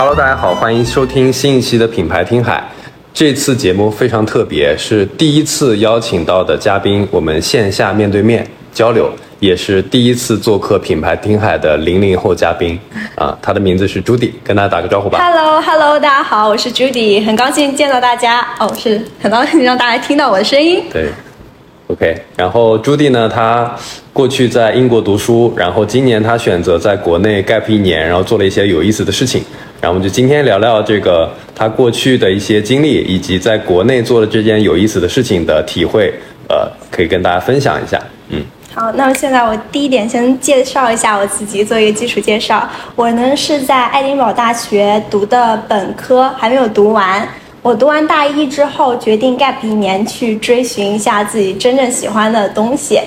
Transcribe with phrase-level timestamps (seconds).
[0.00, 2.66] Hello，大家好，欢迎收听新一期的品牌听海。
[3.12, 12.80] 这次节目非常特别，是第一次邀请到的嘉宾，我们线下面对面交流，也是第一次做客品牌听海的零零后嘉宾
[13.14, 15.18] 啊，他的名字是朱迪，跟大家打个招呼吧。
[15.18, 18.40] Hello，Hello，大家好，我是 Judy，很高兴见到大家。
[18.58, 20.82] 哦，是很高兴让大家听到我的声音。
[20.90, 21.10] 对
[21.88, 22.16] ，OK。
[22.38, 23.70] 然后朱迪呢，他
[24.14, 29.44] 过去在英国读书，然后今年他选择在国内 gap 一年，然后做了一些有意思的事情。
[29.80, 36.12] 然后我们就今天聊聊这个他过去的一些经历，以及在国内做的这件有意思的事情的体会，
[36.48, 37.98] 呃，可以跟大家分享一下。
[38.28, 38.42] 嗯，
[38.74, 42.68] 好，那么现在我第一点先介绍一下我自己，做一个基础介绍。
[42.94, 47.26] 我呢是在爱丁堡大学读的本科，还没有读完。
[47.62, 52.98] 我读完大一之后，决定 gap 一年去追寻一下自己真正喜欢的东西。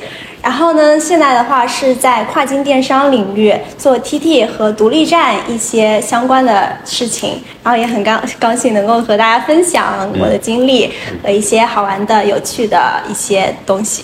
[0.43, 10.91] 然后呢，现在的话是在跨境电商领域做 TT 和独立站一些相关的事情，然后也很高高兴能够和大家分享我的经历
[11.23, 12.77] 和一些好玩的、有趣的
[13.09, 14.03] 一些东西。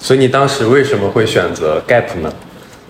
[0.00, 2.32] 所以你当时为什么会选择 gap 呢？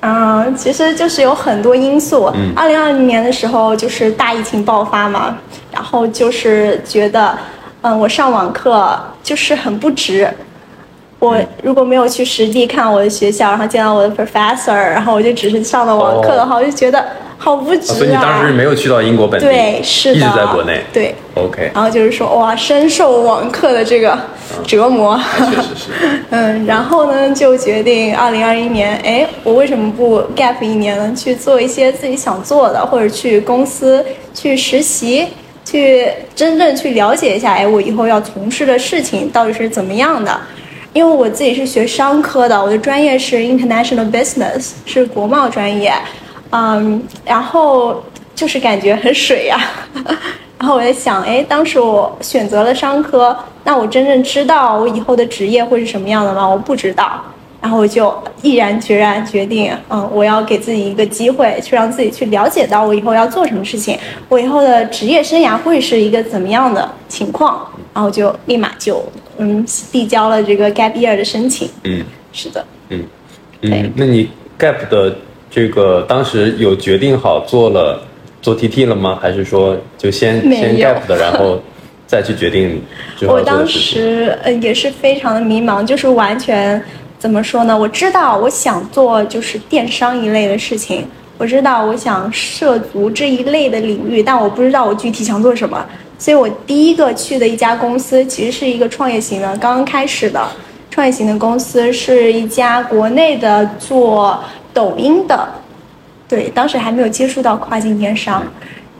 [0.06, 2.32] 嗯，其实就是有很多因素。
[2.54, 5.36] 二零二零年的时候就是大疫情爆发嘛，
[5.72, 7.36] 然后就是觉得，
[7.82, 10.28] 嗯，我上网课就是很不值。
[11.24, 17.04] 我如果没有去实地看我的学校，然后见到我的 professor，然后我就只是上了网课的话，我就觉得
[17.38, 17.94] 好不值啊。
[17.94, 20.82] 哦所以你当时没有去到英国本地，对，是的，一直在国内。
[20.92, 21.14] 对。
[21.34, 24.16] OK，然后就是说，哇，深受网课的这个
[24.64, 25.20] 折磨。
[25.38, 25.90] 确实是。
[26.30, 31.12] 嗯，然后呢，就决定二零二一年，哎，我为什么不 gap 一年呢？
[31.16, 35.26] 去做一些自己想做的，或者去公司去实习，
[35.64, 40.30] 去真正去了解一下，哎，我以后要从事的事情到底是怎么样的。
[40.94, 45.92] 因为我自己是学商科的，我的专业是 international business，是国贸专业，
[46.50, 48.02] 嗯，然后
[48.34, 49.58] 就是感觉很水呀、
[50.56, 56.48] 然后我在想，哎，当时我选择了商科，那我真正知道我以后的职业会是什么样的吗？
[56.48, 57.20] 我不知道。
[57.60, 67.66] 然后我就毅然决然决定，嗯，我要给自己一个机会，去让自己去了解到我以后要做什么事情，我以后的职业生涯会是一个怎么样的情况。
[67.94, 69.02] 然后就立马就
[69.38, 71.68] 嗯递交了这个 gap year 的申请。
[71.84, 73.04] 嗯是的，嗯
[73.62, 74.28] 嗯，那你
[74.58, 75.16] gap 的
[75.50, 78.02] 这个当时有决定好做了
[78.42, 79.18] 做 TT 了吗？
[79.22, 81.62] 还是说就先先 gap 的，然后
[82.06, 82.82] 再去决定
[83.22, 83.66] 我当？
[83.66, 86.82] 时呃也是非常的迷茫，就是完全
[87.18, 87.78] 怎么说呢？
[87.78, 91.06] 我知道我想做就是电商一类的事情，
[91.38, 95.86] 我知道我想涉足这一类的领域，但我不知道我具体想做什么。
[96.24, 100.42] 所以我第一个去的一家公司其实是一个创业型的，刚刚开始的。
[100.90, 104.42] 创业型的公司，是一家国内的做
[104.72, 105.46] 抖音的，
[106.26, 108.42] 对，当时还没有接触到跨境电商。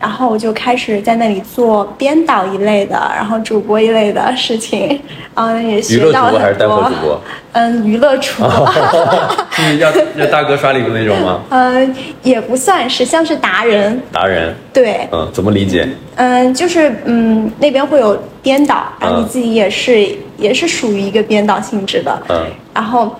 [0.04, 5.00] 然后我就开始在那里做编导一类的，然后主播一类的事情，
[5.32, 6.82] 嗯，也娱学到了乐主播还是带很多。
[6.84, 7.20] 货主播？
[7.52, 8.72] 嗯，娱乐主播，
[9.52, 11.40] 是要要大哥刷礼物那种吗？
[11.48, 15.88] 嗯，也不算是，像是达人，达人，对，嗯，怎么理解？
[16.16, 22.44] 嗯，就是嗯，那边会有编导，然后你嗯自己也是、也是属于一个编导性质的，嗯
[22.74, 23.16] 然后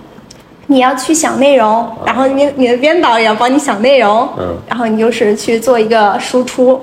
[0.67, 6.81] 你要去想内容，然后你你的编导也要帮你想内容，嗯然后你就是去做一个输出。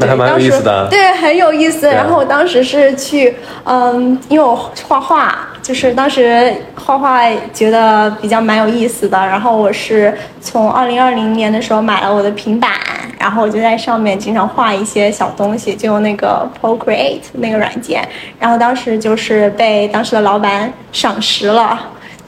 [0.00, 1.88] 那还蛮有意思的对，很有意思。
[1.88, 3.34] 啊然后我当时是去，
[3.64, 4.54] 嗯，因为我
[4.86, 7.20] 画画，就是当时画画
[7.52, 9.18] 觉得比较蛮有意思的。
[9.18, 12.70] 然后我是从二零二零年的时候买了我的平板，
[13.18, 18.08] 然后我就在上面经常画一些小东西，就用那个 Procreate 那个软件。
[18.38, 21.76] 然后当时就是被当时的老板赏识了。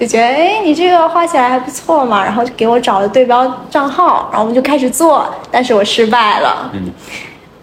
[0.01, 6.71] 就觉得哎，你这个画起来还不错嘛，然后就给我找了对标账号，然后我们就开始做，但是我失败了。
[6.73, 6.91] 嗯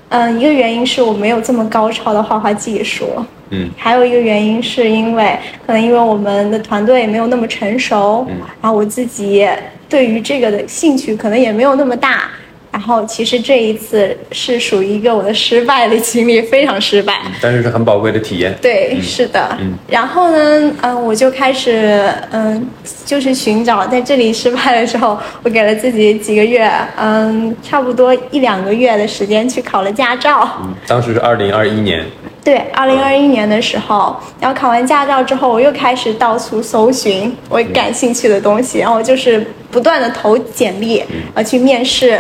[0.09, 3.09] 嗯，一个原因是我没有这么高超的画画技术，
[3.49, 9.49] 嗯还有一个原因是因为可能因为我们的团队没有那么成熟，嗯然后我自己
[9.89, 12.29] 对于这个的兴趣可能也没有那么大。
[12.71, 17.21] 然后其实这一次是属于一个我的失败的经历，非常失败。
[17.41, 18.55] 但是是很宝贵的体验。
[18.61, 19.57] 对，是的。
[19.59, 22.67] 嗯然后呢，嗯，我就开始，嗯，
[23.05, 30.47] 就是寻找，在这里失败的时候，我给了自己几个月，嗯，差不多一两个月的时间去考了驾照。
[30.61, 32.05] 嗯，当时是二零二一年，
[32.43, 40.97] 对，二零二一年的时候，然后考完驾照之后，我又开始到处搜寻我感兴趣的东西，然后就是不断的投简历，
[41.33, 42.19] 然后去面试，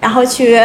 [0.00, 0.58] 然后去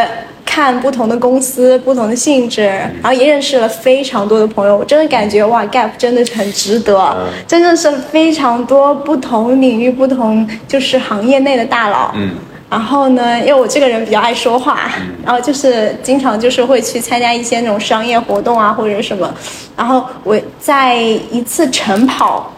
[0.45, 4.77] 看不同的公司、不同的性质，然后也认识了非常多的朋友。
[4.77, 7.27] 我真的感觉哇，Gap 真的是很值得，嗯。
[7.47, 12.11] 真的是非常多不同领域、不同就是行业内的大佬。
[12.15, 12.31] 嗯，
[12.69, 14.91] 然后呢，因为我这个人比较爱说话，
[15.25, 19.33] 然后就是经常就是会去参加一些那种商业活动啊或者什么，
[19.75, 22.53] 然后我在一次晨跑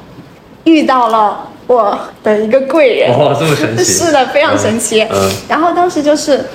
[0.65, 3.83] 遇到了我的一个贵人，哦这么神奇。
[3.91, 5.01] 是的，非常神奇。
[5.03, 5.31] 嗯嗯。
[5.49, 6.45] 然后当时就是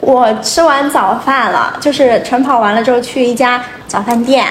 [0.00, 4.44] 我吃完早饭了，就是晨跑完了之后去一家早饭店，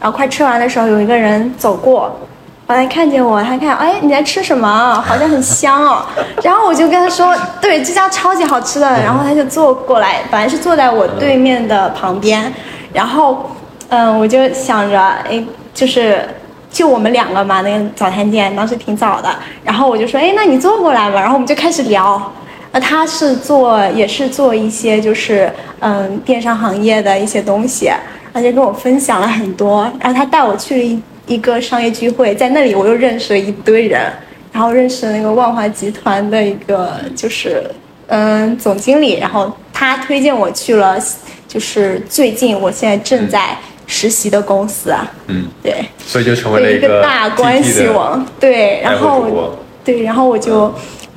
[0.00, 2.18] 然后快吃完的时候，有一个人走过，
[2.66, 5.00] 完了看见我，他看，哎，你在吃什么？
[5.06, 6.04] 好像很香哦。
[6.42, 8.88] 然后我就跟他说，对，这家超级好吃的。
[9.02, 12.52] 然后他就坐过来，本来是坐在我对面的旁边，
[12.92, 13.50] 然后，
[13.88, 16.26] 嗯，我就想着，哎，就是。
[16.68, 19.34] 就我们两个嘛，那个早餐店当时挺早的，
[19.64, 22.20] 然后我就说，哎，那你坐过来吧，然后我们就开始聊。
[22.76, 25.50] 那他是做也是做一些就是
[25.80, 27.90] 嗯电商行业的一些东西，
[28.34, 29.90] 而且跟我分享了很多。
[29.98, 34.12] 然后他带我去了一一个商业聚会，在那里我又认识了一堆人，
[34.52, 37.64] 然后认识了那个万华集团的一个就是
[38.08, 40.98] 嗯总经理，然后他推荐我去了，
[41.48, 43.56] 就是最近我现在正在
[43.86, 45.82] 实习的公司啊，嗯，对。
[46.06, 50.70] 所以就成为了对一个大关系网，对，然后对，然后我就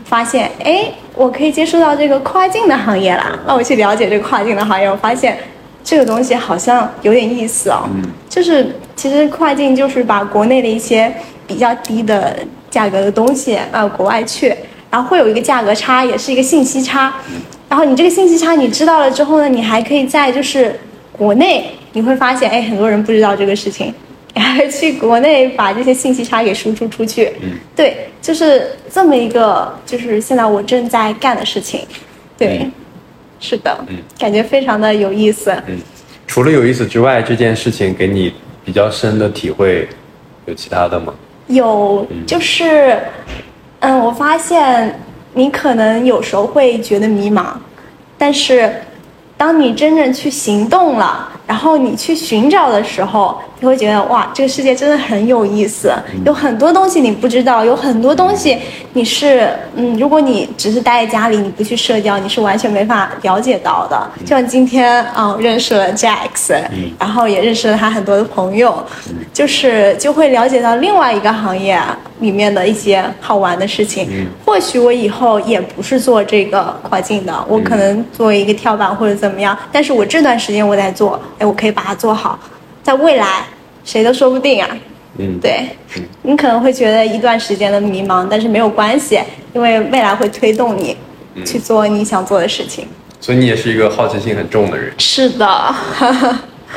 [0.06, 3.38] 发现，哎，我可以接触到这个跨境的行业啦。
[3.46, 5.38] 那我去了解这个跨境的行业，我发现
[5.84, 7.84] 这个东西好像有点意思哦。
[7.94, 11.14] 嗯就是其实跨境就是把国内的一些
[11.46, 12.38] 比较低的
[12.72, 14.56] 价格的东西卖到国外去，
[14.90, 17.14] 然后会有一个价格差，也是一个信息差。
[17.68, 20.80] 然后你这个信息差你知道了之后呢，你还可以在就是
[21.12, 23.94] 国内你会发现，哎，很多人不知道这个事情，
[24.72, 27.34] 去国内把这些信息差给输出出去。
[27.42, 31.82] 嗯，对，就是这么一个，就是现在我正在干的事情。
[32.38, 32.72] 对，嗯
[33.40, 35.52] 是的，嗯感觉非常的有意思。
[35.68, 35.78] 嗯
[36.28, 38.32] 除了有意思之外，这件事情给你
[38.64, 39.90] 比较深的体会，
[40.46, 41.12] 有其他的吗？
[41.48, 43.00] 有，就是，
[43.80, 45.00] 嗯，我发现
[45.34, 47.46] 你可能有时候会觉得迷茫，
[48.16, 48.72] 但是
[49.38, 55.94] 当你真正去行动了，然后你去寻找的时候，你会觉得哇，这个世界真的很有意思，
[56.26, 58.58] 有很多东西你不知道，有很多东西
[58.94, 64.10] 你是，嗯，如果你只是待在家里，你不去社交，你是完全没法了解到的。
[64.22, 66.56] 就像今天，嗯，认识了 Jax，
[66.98, 68.82] 然后也认识了他很多的朋友，
[69.34, 71.80] 就是就会了解到另外一个行业
[72.20, 74.28] 里面的一些好玩的事情。
[74.46, 82.40] 或许我以后也不是做这个跨境的，我可能作为一个跳板或者怎么样，但是我这段时间我在做，哎，我可以把它做好，
[82.90, 83.46] 在未来
[83.86, 84.68] 谁都说不定啊。
[85.20, 85.70] 嗯，对，
[86.24, 89.20] 你可能会觉得一段时间的迷茫，但是没有关系，
[89.54, 90.98] 因为未来会推动你
[91.46, 92.88] 去做你想做的事情。
[93.22, 94.92] 所以你也是一个好奇心很重的人。
[94.98, 95.46] 是的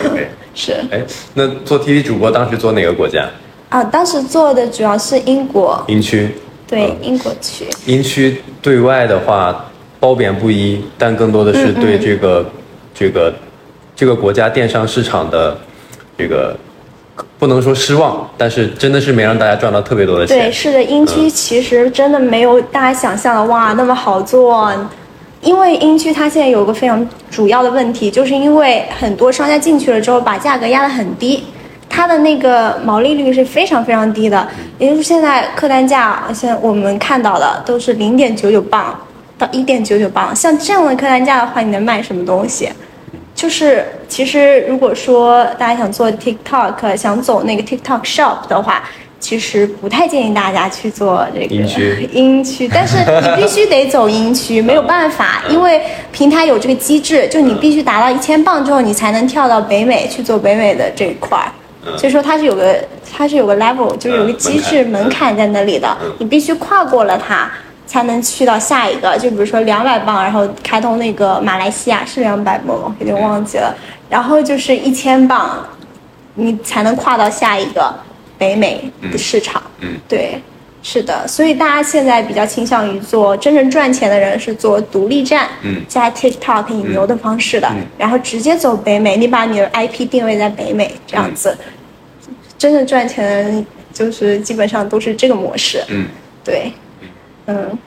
[0.04, 1.00] ，OK， 是哎，
[1.32, 3.26] 那做 TV 主播当时做哪个国家？
[3.70, 6.28] 啊，当时做的主要是英国，英区。
[6.66, 7.64] 对，英国区。
[7.86, 9.64] 英区对外的话
[9.98, 12.44] 褒贬不一，但更多的是对这个、
[12.94, 13.32] 这个
[13.96, 15.56] 这个国家电商市场的
[16.18, 16.56] 这个
[17.38, 20.38] 不能说失望，但是真的是没让大家赚到特别多的钱。
[20.38, 24.72] 对，是的，英区其实真的没有大家想象的哇那么好做，
[25.40, 31.44] 因为英区它现在有个非常主要的问题，就是因为很多商家进去了之后把价格压得很低，
[31.88, 34.46] 它的那个毛利率是非常非常低的，
[34.78, 38.98] 也就是现在客单价，现在我们看到的都是零点九九磅
[39.36, 42.68] 到一点九九磅，像这样的客单价的话，你能卖什么东西？
[43.42, 48.84] 就是其实如果说大家想做 TikTok，想走那个 TikTok Shop 的话，
[49.18, 51.46] 其实不太建议大家去做这个
[52.12, 55.82] 音区 但是你必须得走音区，没有办法，因为
[56.12, 61.50] 平台有这个机制，就你必须达到一千磅之后，你才能跳到北美去做北美的这一块儿。
[61.98, 62.76] 所以说它是有个
[63.12, 67.50] 它是有个 level，就是有个机制嗯门槛在那里的，你必须跨过了它。
[67.86, 72.96] 才能去到下一个，就比如说两百磅，然后开通那个马来西亚是两百磅吗？
[73.00, 73.74] 有点忘记了。
[74.08, 75.66] 然后就是一千磅，
[76.34, 77.94] 你才能跨到下一个
[78.38, 79.62] 北美的市场。
[79.80, 80.40] 嗯，对，
[80.82, 81.26] 是的。
[81.26, 91.56] 所以大家现在比较倾向于做真正赚钱的人是做独立站，嗯加 TikTok 引流的方式的，嗯然后直接走北美，你把你的 IP 定位在北美这样子，
[92.58, 95.82] 真正赚钱的人就是基本上都是这个模式。
[95.88, 96.06] 嗯，
[96.44, 96.72] 对，
[97.46, 97.78] 嗯，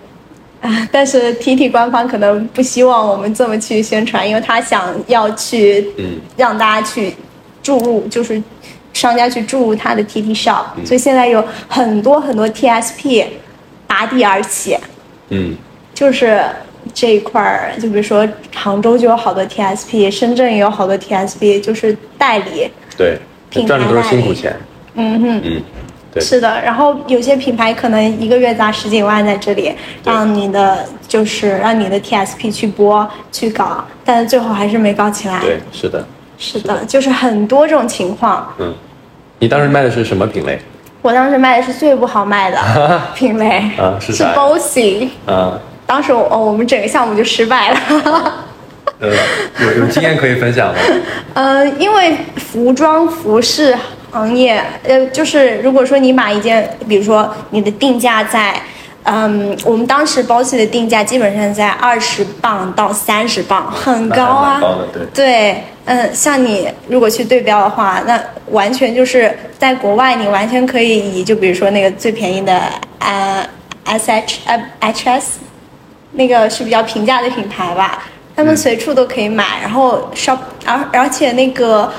[0.61, 6.19] 啊， 但是 TT 官方可能不希望我们这么去宣传，因为他想要去嗯。
[6.37, 7.13] 让大家去
[7.63, 8.41] 注入，就是
[8.93, 13.25] 商家去注入他的 TT shop，、所以现在有很多很多 TSP
[13.87, 14.77] 拔地而起，
[15.29, 15.55] 嗯。
[15.93, 16.41] 就是
[16.93, 23.17] 这一块儿，就比如说杭州就有好多 TSP，深圳也有好多 TSP，就是代理，对，
[23.65, 24.53] 赚的都是辛苦钱。
[24.95, 25.61] 嗯哼，嗯，
[26.15, 26.59] 对是的。
[26.61, 29.71] 然后有些品牌可能一个月砸十几万在这里，
[30.03, 35.39] 让你的就是让你的 TSP 去播去搞，但是最后还是没搞起来。
[35.41, 36.07] 对，是的，
[36.37, 38.51] 是的，就是很多这种情况。
[38.57, 38.73] 嗯，
[39.39, 40.59] 你当时卖的是什么品类？
[41.01, 42.57] 我当时卖的是最不好卖的
[43.13, 45.09] 品类，是啊是啥呀 Bossy。
[45.27, 47.77] 啊，当时我、哦、我们整个项目就失败了。
[48.99, 49.09] 呃，
[49.59, 50.79] 有有经验可以分享吗？
[51.35, 53.77] 呃，因为服装服饰
[54.15, 58.55] 行业，呃，就是如果说你买一件，比如说你的定价在，
[59.03, 64.57] 嗯，我们当时包系的定价基本上在二十磅到三十磅，很高啊。
[64.61, 65.25] 高的，对。
[65.25, 68.17] 对，嗯，像你如果去对标的话，那
[68.51, 72.57] 完全就是在国外，你完全可以以就比如说那个最便宜的
[72.99, 73.45] 呃
[73.83, 75.39] S H 呃 H S，
[76.13, 78.01] 那个是比较平价的品牌吧，
[78.33, 81.91] 他们随处都可以买，然后 shop，而而且那个。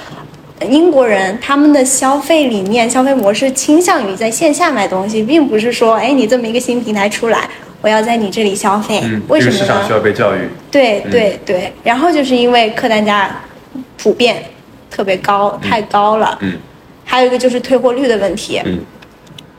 [0.63, 7.49] 英国人他们的消费理念、消费模式倾向于在线下买东西，并不是说，哎，你这么一个新平台出来，
[7.83, 10.49] 我要在你这里消费，嗯，为什么市场需要被教育。
[10.71, 13.41] 对对对，然后就是因为客单价
[13.97, 14.43] 普遍
[14.91, 16.39] 特别高，太高了。
[16.41, 16.55] 嗯
[17.09, 18.61] 还有一个就是退货率的问题。
[18.65, 18.81] 嗯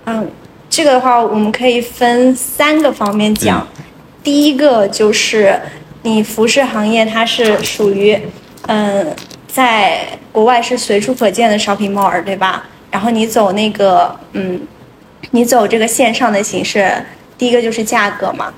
[0.05, 0.31] 嗯，
[0.69, 3.59] 这个的话我们可以分三个方面讲。
[3.59, 3.83] 嗯
[4.23, 5.57] 第一个就是
[6.01, 8.19] 你服饰行业它是属于，
[8.65, 9.15] 嗯，
[9.57, 12.63] 在国外是随处可见的 shopping mall，对吧？
[12.91, 14.61] 然后你走那个，嗯，
[15.31, 16.93] 你走这个线上的形式，
[17.39, 18.53] 第一个就是价格嘛。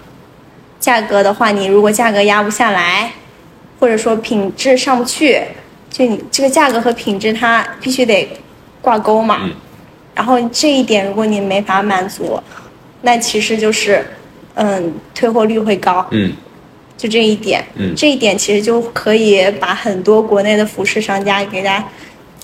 [0.78, 3.14] 价格的话，你如果价格压不下来，
[3.80, 5.42] 或者说品质上不去，
[5.90, 8.28] 就你这个价格和品质它必须得
[8.82, 9.38] 挂钩嘛。
[9.44, 9.52] 嗯
[10.16, 12.38] 然后这一点如果你没法满足，
[13.04, 14.06] 那其实就是，
[14.56, 16.06] 嗯，退货率会高。
[16.12, 16.34] 嗯
[17.00, 21.82] 就这一点，嗯这一点其实就可以把很多国内的服饰商家给它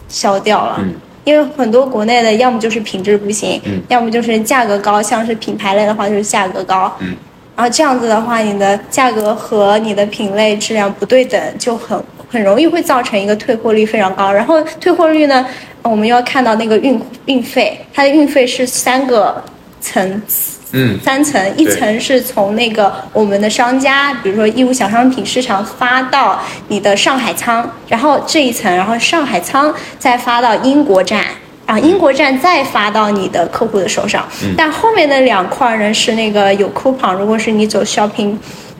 [0.07, 0.77] 消掉了。
[0.79, 0.95] 嗯
[1.25, 7.15] 因为很多国内的要么就是品质不行，嗯要么就是价格高，像是品牌类的话就是价格高，嗯
[7.55, 14.31] 然后这样子的话，你的价格和你的品类质量不对等，就很很容易会造成一个退货率非常高。
[14.31, 15.43] 然后退货率呢，
[15.81, 19.43] 我们要看到那个运运费，它的运费是三个
[19.81, 20.59] 层次。
[20.77, 31.23] 嗯三层，一层是从那个我们的商家，比如说义乌小商品市场发到你的上海仓，然后这一层，然后上海仓再发到英国站，
[31.65, 34.27] 啊，英国站再发到你的客户的手上。
[34.57, 38.37] 但后面的两块呢是那个有 coupon，如果是你走 shopping，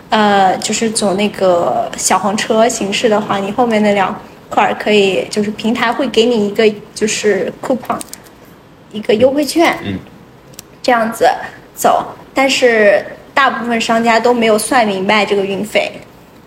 [0.09, 4.13] 呃，就是走那个小黄车形式的话，你后面那两
[4.49, 7.97] 块可以就是平台会给你一个就是 coupon，
[8.91, 9.73] 一个优惠券。
[9.83, 9.97] 嗯
[10.85, 11.27] 这样子
[11.75, 15.91] 走，但是大部分商家都没有算明白这个运费，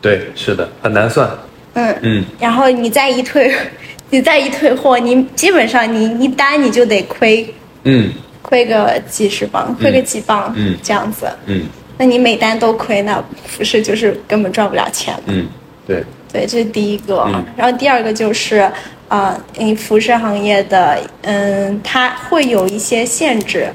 [0.00, 1.28] 对，是的，很难算。
[1.74, 3.54] 嗯，嗯然后你再一退，
[4.10, 7.54] 你再一退货，你基本上你一单你就得亏
[7.84, 8.10] 嗯
[8.42, 11.66] 亏个几十磅，亏个几磅，嗯这样子，嗯
[11.98, 15.22] 那你每单都亏，那服饰就是根本赚不了钱了。
[15.26, 15.46] 嗯，
[15.86, 17.24] 对，对，这是第一个。
[17.26, 18.70] 嗯然后第二个就是，
[19.08, 23.68] 啊、你服饰行业的，嗯，它会有一些限制，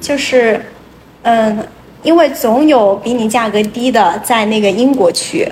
[0.00, 0.60] 就是，
[1.22, 1.58] 嗯，
[2.02, 5.46] 因为总有比你价格低的在那个英国区，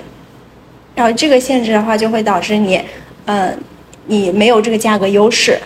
[0.95, 2.81] 然后这个限制的话，就会导致你，
[3.25, 3.57] 嗯，
[4.07, 5.59] 你没有这个价格优势，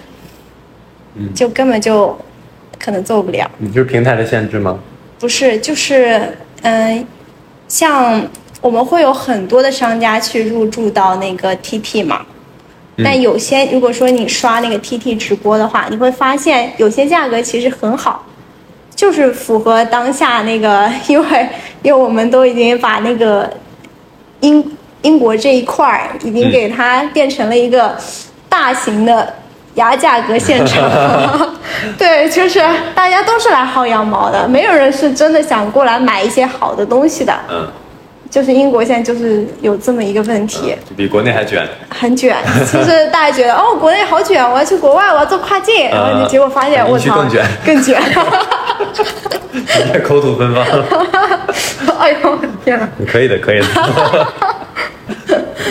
[1.15, 1.33] 嗯。
[1.33, 2.17] 就根本就
[2.77, 3.49] 可能做不了。
[3.57, 4.77] 你就是平台的限制吗？
[5.19, 7.05] 不是，就是嗯、
[7.69, 8.21] 像
[8.61, 12.25] 我们会有很多的商家去入驻到那个 TT 嘛，
[12.97, 13.05] 嗯。
[13.05, 18.25] 但有些如果说你刷那个 TT 直播的话，你会发现有些价格其实很好，
[18.95, 21.49] 就是符合当下那个， 因为
[21.81, 23.49] 因为我们都已经把那个
[24.41, 27.95] 英英国这一块儿已经嗯给它变成了一个
[28.47, 29.33] 大型的
[29.75, 30.81] 牙价格现场。
[31.97, 32.61] 对，就是
[32.93, 37.33] 大家都是来薅羊毛的，没有人是真的想过来买一些好的东西的。
[37.49, 37.67] 嗯，
[38.29, 41.67] 就是英国现在就是有这么一个问题，就比国内还卷。
[41.89, 42.37] 很卷。
[42.71, 48.01] 就是大家觉得哦，国内好卷，我要去国外，我要做跨境，然后你结果发现嗯我操，更卷更卷。
[49.51, 49.61] 你
[49.91, 50.85] 太口吐芬芳了。
[51.99, 52.87] 哎呦我的天呐！
[52.97, 53.65] 你可以的，可以的。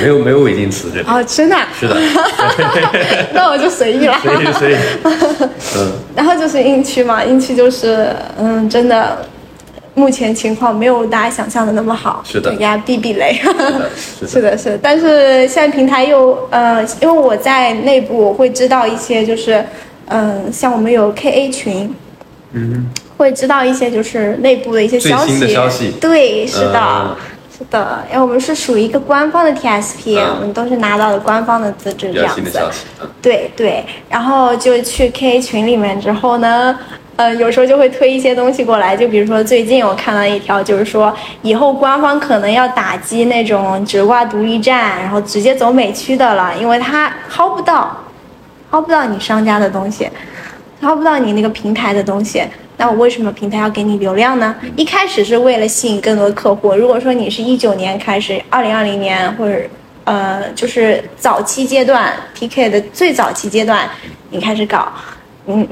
[0.02, 1.06] 没有没有违禁词这里。
[1.06, 1.68] 啊，真的啊？
[1.78, 1.96] 是的，
[3.34, 4.16] 那我就随意了。
[4.22, 4.76] 随意随意，
[5.76, 9.24] 嗯然后就是硬区嘛，硬区就是嗯，真的，
[9.94, 13.38] 目前情况没有大家想象的那么好，是的给大家避避雷。
[14.26, 19.64] 是的是的，但是现在平台又呃，因为我在内部我会知道一些，就是
[20.08, 21.94] 嗯、像我们有 KA 群，
[22.52, 25.26] 嗯，会知道一些就是内部的一些消息。
[25.26, 27.16] 最新的消息对，是的，嗯
[27.50, 32.36] 是是的，因为我们是属于一个官方的 TSP，、嗯我们都是拿到了官方的资质这样子。
[32.36, 32.86] 新的消息。
[33.00, 36.76] 嗯对对，然后就去 K 群里面之后呢，
[37.14, 47.96] 呃，有时候就会推一些东西过来，就比如说最近我看到一条，就是说以后官方可能要打击那种只挂独立站，然后直接走美区的了，因为它薅不到，
[48.72, 50.08] 薅不到你商家的东西，
[50.82, 52.42] 薅不到你那个平台的东西。
[52.76, 54.54] 那我为什么平台要给你流量呢？
[54.76, 56.74] 一开始是为了吸引更多的客户。
[56.74, 59.58] 如果说你是一九年开始，二零二零年或者
[60.04, 63.88] 呃，就是早期阶段 PK 的最早期阶段，
[64.30, 64.92] 你开始搞，
[65.46, 65.66] 嗯，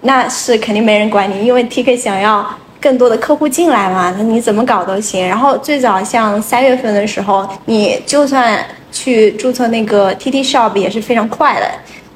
[0.00, 2.44] 那是肯定没人管你，因为 TK 想要
[2.80, 5.24] 更多的客户进来嘛，那你怎么搞都行。
[5.24, 8.58] 然后最早像三月份的时候，你就算
[8.90, 11.70] 去注册那个 TT Shop 也是非常快的，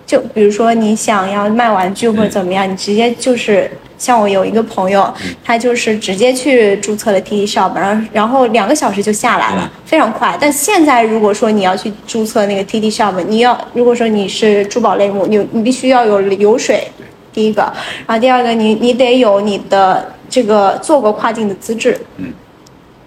[0.04, 3.70] 就比如说你想要卖玩具或者怎么样，你直接就是
[4.00, 5.12] 像我有一个朋友，
[5.44, 10.36] 他就是直接去注册了 TT Shop，然后然后两个小时就下来了，非常快。
[10.40, 16.90] 但现在如果说你要去注册那个 TT Shop，你要如果说你是珠宝类目，你你必须要有流水，
[17.30, 17.60] 第一个，
[18.06, 22.32] 然后第二个你你得有你的这个做过跨境的资质，嗯，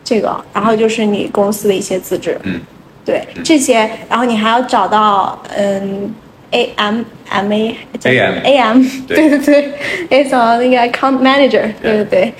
[0.03, 2.61] 这个，然后就是你公司的一些资质，嗯，
[3.03, 6.13] 对这些，然后你还要找到嗯
[6.53, 9.39] A M M A 叫什么 AM A M 对对。
[9.39, 9.61] 对
[10.09, 12.33] 对，得找到那个 account manager，对对对，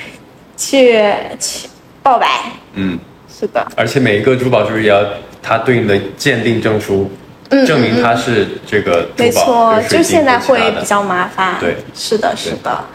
[0.56, 1.04] 去
[1.40, 1.68] 去
[2.02, 2.28] 报白，
[2.76, 5.04] 嗯，是的，而且每一个珠宝就是要
[5.42, 7.10] 它对应的鉴定证书，
[7.50, 11.56] 嗯证明它是这个珠没错宝，，就现在会比较较麻烦。
[11.60, 11.76] 对。
[11.94, 12.86] 是的，是的，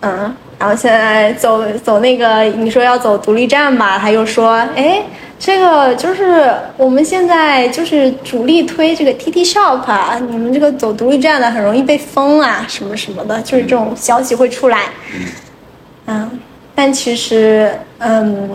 [0.00, 0.34] 嗯。
[0.58, 5.02] 然后现在走走那个，你说要走独立站吧，他又说，哎，
[5.38, 14.84] 这个就是我们现在就是主力推这个 TT Shop 啊，你们这个走独立站的很容易被封啊，什么什么的，就是这种消息会出来。
[16.06, 16.30] 嗯，
[16.74, 18.48] 但其实，嗯，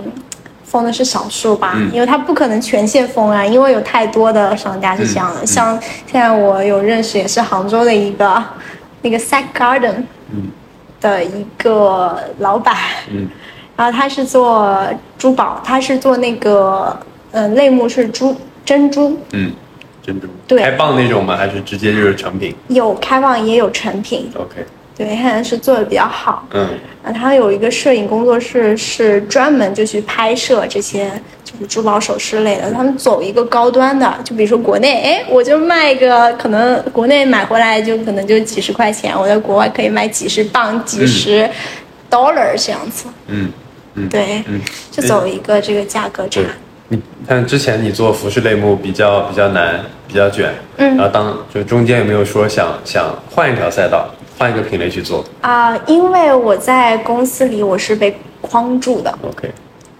[0.66, 5.46] 封的是少数吧，嗯因为他不可能全线封啊，因为有太多的商家是这样的。
[5.46, 5.80] 像
[6.12, 8.44] 现在我有认识，也是杭州的一个
[9.04, 10.04] 那个 Sack Garden
[11.02, 12.76] 的一个老板，
[13.12, 13.28] 嗯。
[13.76, 14.78] 然后他是做
[15.18, 16.96] 珠宝，他是做那个，
[17.32, 19.52] 嗯、类目是珠珍珠，嗯，
[20.04, 20.28] 珍珠。
[20.46, 20.62] 对。
[20.62, 21.36] 开蚌那种吗？
[21.36, 22.54] 还是直接就是成品？
[22.68, 24.64] 有开蚌也有成品，？OK，
[25.02, 26.46] 对，现在是做的比较好。
[26.54, 26.68] 嗯
[27.04, 31.10] 啊，他有一个摄影工作室，是专门就去拍摄这些
[31.44, 32.72] 就是珠宝首饰类的。
[32.72, 41.50] 他们走一个高端的，就比如说国内，哎，我就卖一个，可能国内买回来就可能就几十块钱，我在国外可以卖几十磅、几十
[42.08, 43.08] dollar 这样子。
[43.26, 43.52] 嗯
[43.96, 44.62] 嗯，对，嗯，
[44.92, 46.42] 就走一个这个价格差。
[46.90, 54.08] 你看之前你做服饰类目比较比较难，比较卷，嗯然后当就中间有没有说想想换一条赛道，
[54.42, 59.52] 换一个品类去做啊、因为我在公司里我是被框住的，？OK，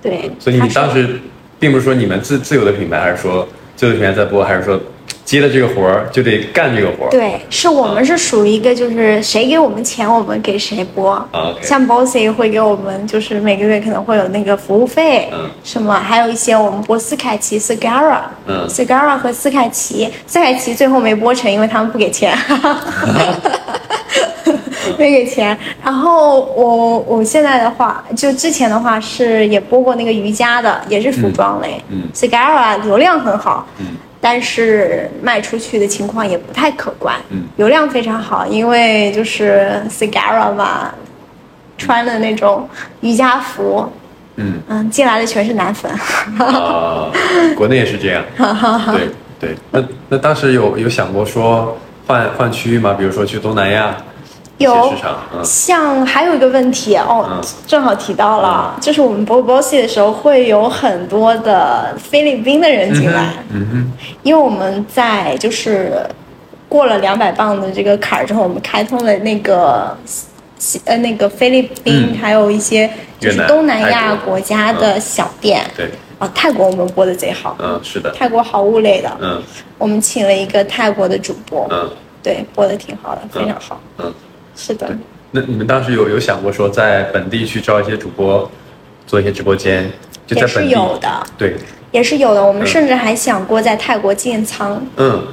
[0.02, 1.20] 对，所以你当时
[1.60, 4.80] 并不是说你们自自有的品牌，还是说自有的品牌在播，还是说
[5.24, 7.10] 接了这个活儿就得干这个活儿？
[7.12, 11.12] 对，是我们是属于一个，就是谁给我们钱，我们给谁播。
[11.12, 22.36] 啊，OK 像 Bossy 会给我们，就是每个月可能会有那个服务费，嗯什么，还有一些我们播斯凯奇 Sagara，嗯 Sagara 和斯凯奇，斯凯奇最后没播成，因为他们不给钱。
[24.98, 33.86] 没 给钱，然后我我现在的话，就之前的话是也播过那个瑜伽的，也是服装类，嗯嗯 Sagara 流量很好，嗯
[34.20, 37.16] 但是卖出去的情况也不太可观。
[37.30, 40.92] 嗯流量非常好，因为就是 Sagara 嘛，
[41.78, 42.68] 穿的那种
[43.02, 43.88] 瑜伽服，
[44.36, 45.92] 嗯嗯，进来的全是男粉。
[46.40, 47.10] 啊，
[47.56, 48.24] 国内也是这样。
[48.94, 51.76] 对对，那那当时有有想过说
[52.12, 52.94] 换换区域吗？
[52.98, 53.96] 比如说去东南亚
[54.58, 55.40] 有市场，嗯。
[55.46, 57.42] 像还有一个问题哦，嗯。
[57.66, 63.92] 正好提到了，就是我们播 Bossy 的时候会有很多的菲律宾的人进来，嗯哼
[64.24, 66.06] 因为我们在就是
[66.68, 69.98] 过了两百磅的这个坎儿之后，我们开通了那个
[70.60, 72.18] 西呃那个菲律宾，嗯。
[72.20, 72.90] 还有一些
[73.22, 75.62] 就是东南亚国国家的小店。
[75.78, 75.90] 对，
[76.22, 79.42] 啊，泰国我们播的贼好，嗯是的，泰国好物类的，嗯。
[79.80, 81.90] 我们请了一个泰国的主播，嗯。
[82.22, 83.82] 对，播的挺好的，非常好。
[83.98, 84.14] 嗯。
[84.56, 84.88] 是的，
[85.32, 88.48] 那你们当时有有想过说在本地去招一些主播，
[89.08, 89.92] 做一些直播间，
[90.28, 91.56] 就在也是有的，对，
[91.90, 92.46] 也是有的。
[92.46, 92.68] 我们嗯。
[92.68, 94.86] 甚至还想过在泰国建仓。
[94.98, 95.26] 嗯。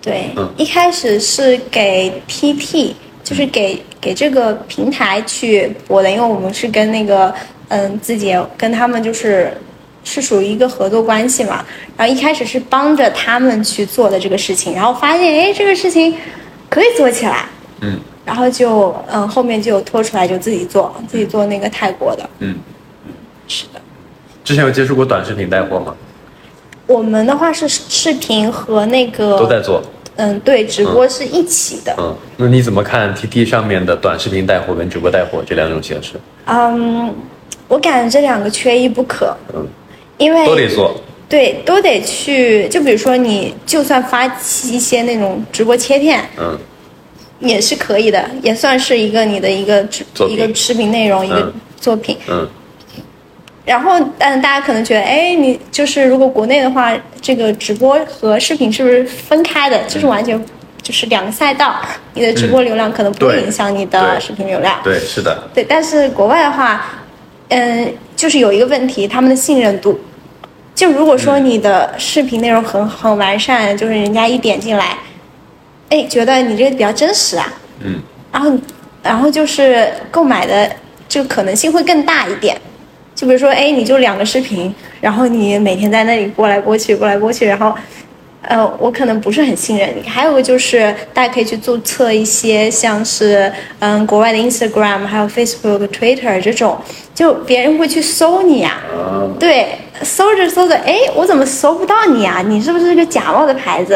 [0.00, 0.48] 对，嗯。
[0.56, 7.30] 一开始是给 TT，就是给给这个平台去播的，因为我们是跟那个
[7.68, 9.52] 嗯自己跟他们就是
[10.04, 11.64] 是属于一个合作关系嘛。
[11.96, 16.14] 然后一开始是帮着他们去做的这个事情，然后发现哎这个事情
[16.68, 17.46] 可以做起来，
[17.80, 22.56] 嗯然后就嗯后面就有拖出来就自己做，自己做那个泰国的，嗯。
[23.48, 23.80] 是的。
[24.44, 25.94] 之前有接触过短视频带货吗？
[26.86, 29.82] 我们的话是视频和那个都在做。
[30.16, 31.94] 嗯，对，直播是一起的。
[31.98, 36.14] 嗯，那你怎么看 TT 上面的短视频带货跟直播带货这两种形式？
[36.46, 37.14] 嗯，
[37.68, 39.34] 我感觉这两个缺一不可。
[39.54, 39.66] 嗯，
[40.20, 41.02] 因为都得做。
[41.28, 42.68] 对，都得去。
[42.68, 44.26] 就比如说，你就算发
[44.64, 46.58] 一些那种直播切片，嗯，
[47.38, 49.86] 也是可以的，也算是一个你的一个
[50.28, 52.16] 一个视频内容，一个作品。
[52.28, 52.48] 嗯。
[53.64, 59.80] 然后，但大家可能觉得，哎，你就是如果国内的话，这个直播和视频是不是分开的？
[59.84, 60.44] 就是完全
[60.82, 61.76] 就是两个赛道。
[62.14, 64.80] 你的直播流量可能不会影响你的视频流量。
[64.82, 65.48] 对，是的。
[65.54, 66.84] 对，但是国外的话，
[67.50, 70.00] 嗯，就是有一个问题，他们的信任度。
[70.80, 74.96] 就如果说你的视频内容很很完善，就是人家一点进来，
[75.90, 77.52] 哎，觉得你这个比较真实啊。
[77.80, 78.00] 嗯。
[78.32, 78.58] 然后，
[79.02, 80.70] 然后就是购买的
[81.06, 82.56] 这个可能性会更大一点。
[83.14, 87.74] 就比如说，哎，你就两个视频，然后你每天在那里播来播去，播来播去，然后，
[88.40, 90.08] 呃，我可能不是很信任你。
[90.08, 96.78] 还有个就是，大家可以去注册一些像是，嗯，国外的 Instagram，还有 Facebook、Twitter 这种，
[97.20, 98.78] 就别人会去搜你呀。
[99.38, 102.40] 对，搜着搜着，哎，我怎么搜不到你啊？
[102.40, 103.94] 你是不是个假冒的牌子？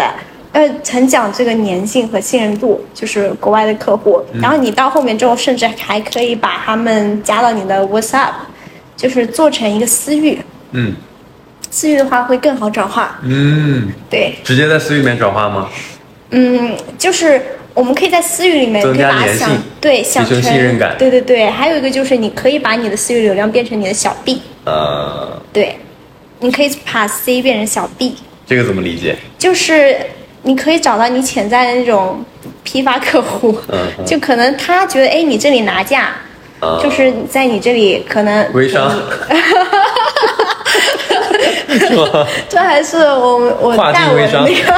[0.52, 4.22] 呃，很讲这个粘性和信任度，就是国外的客户。
[4.34, 8.32] 然后你到后面之后，甚至还可以把他们加到你的 WhatsApp。
[8.96, 10.38] 就是做成一个私域，
[10.70, 10.94] 嗯，
[11.68, 15.68] 私域的话会更好转化，嗯，对，直接在私域里面转化吗？
[16.30, 17.42] 嗯，就是
[17.74, 19.48] 我们可以在私域里面增加粘性，
[19.80, 25.78] 对，想成信任感，对对对，还有一个就是你可以把你的私域流量变成你的小 B，呃，对，
[26.40, 29.16] 你可以把 C 变成小 B，这个怎么理解？
[29.36, 29.96] 就是
[30.42, 32.24] 你可以找到你潜在的那种
[32.62, 36.14] 批发客户，嗯，就可能他觉得哎你这里拿价。
[36.82, 38.90] 就是在你这里可能微商？
[42.48, 44.74] 这 还是我我带我的那个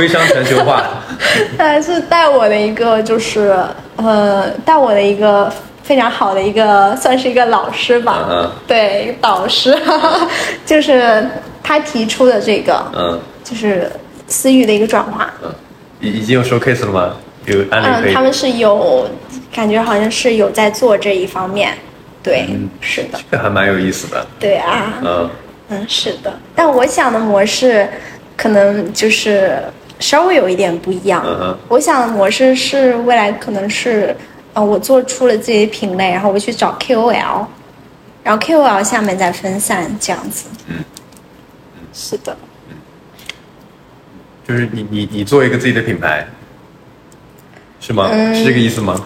[0.00, 0.82] 微商全球化，
[1.56, 3.54] 他还是带我的一个就是
[3.96, 9.76] 呃带我的一个非常好的一个算是一个老师吧，嗯，对导师，
[10.66, 11.24] 就是
[11.62, 13.90] 他提出的这个，嗯，就是
[14.26, 15.52] 私域的一个转化，嗯，
[16.00, 17.14] 已已经有 showcase 了吗？
[17.46, 17.58] 有？
[17.70, 19.06] 嗯，他们是有。
[19.52, 21.76] 感觉好像是有在做这一方面，
[22.22, 22.46] 对，
[22.80, 24.24] 是的，这还蛮有意思的。
[24.38, 25.28] 对啊，嗯
[25.70, 26.32] 嗯，是的。
[26.54, 27.88] 但我想的模式
[28.36, 29.58] 可能就是
[30.00, 31.22] 稍微有一点不一样。
[31.24, 34.16] 嗯我想的模式是未来可能是，
[34.54, 37.46] 呃，我做出了自己的品类，然后我去找 KOL，
[38.24, 40.48] 然后 KOL 下面再分散这样子。
[40.68, 40.76] 嗯
[41.92, 42.36] 是的。
[42.70, 42.76] 嗯，
[44.46, 46.26] 就是你你你做一个自己的品牌，
[47.80, 48.10] 是吗？
[48.34, 49.04] 是这个意思吗？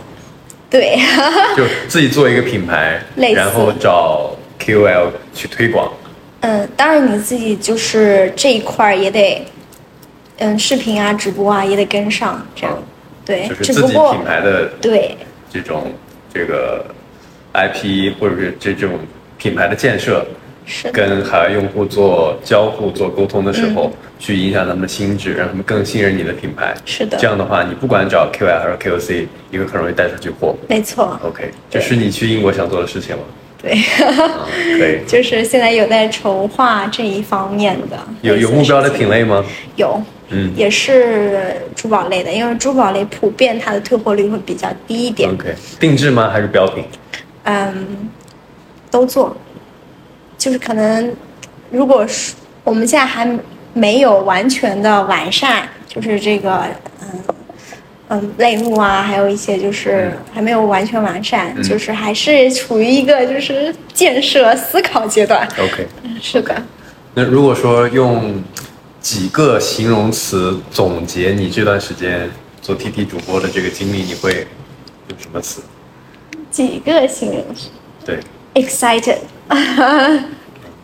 [0.70, 0.98] 对，
[1.57, 3.00] 就自己做一个品牌，
[3.35, 5.92] 然后找 KOL 去推广。
[6.40, 9.46] 嗯，当然你自己就是这一块也得，
[10.38, 12.76] 嗯，视频啊、直播啊也得跟上，这样。
[13.24, 15.16] 对，就是自己品牌的对
[15.50, 15.92] 这种
[16.32, 16.84] 这个
[17.52, 18.98] IP 或者是这种
[19.38, 20.24] 品牌的建设。
[20.94, 26.74] 跟海外用户做交互、做沟通的时候，去影响他们的心智，让他们更信任你的品牌。
[26.86, 30.56] 是的，这样的话，你不管找 QL 还是 KOC，你会很容易带出去货。
[30.66, 31.20] 没错。
[31.22, 33.22] OK，这是你去英国想做的事情吗？
[33.60, 33.74] 对，
[34.78, 35.04] 可以。
[35.06, 37.98] 就是现在有在筹划这一方面的。
[38.22, 39.44] 有有目标的品类吗？
[39.76, 45.30] 有，嗯，也是珠宝类的，因为珠宝类普遍它的退货率会比较低一点。
[45.30, 46.30] OK，定制吗？
[46.30, 46.84] 还是标品？
[47.44, 48.08] 嗯，
[48.90, 49.37] 都做。
[50.37, 51.14] 就是可能，
[51.70, 52.34] 如果是
[52.64, 53.26] 我们现在还
[53.72, 56.62] 没有完全的完善，就是这个
[57.00, 57.08] 嗯
[58.08, 65.48] 嗯类目啊，还有一些就是还没有完全完善，就是还是处于一个就是建设思考阶段。
[65.58, 65.87] OK，
[66.20, 66.54] 是的。
[67.14, 68.42] 那如果说用
[69.04, 72.26] 几个形容词总结你这段时间
[72.62, 74.46] 做 TT 主播的这个经历，你会
[75.08, 75.60] 用什么词？
[76.50, 77.68] 几个形容词？
[78.02, 78.18] 对。
[78.54, 79.18] excited，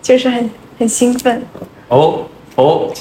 [0.02, 1.42] 就是很很兴奋。
[1.88, 2.92] 哦哦，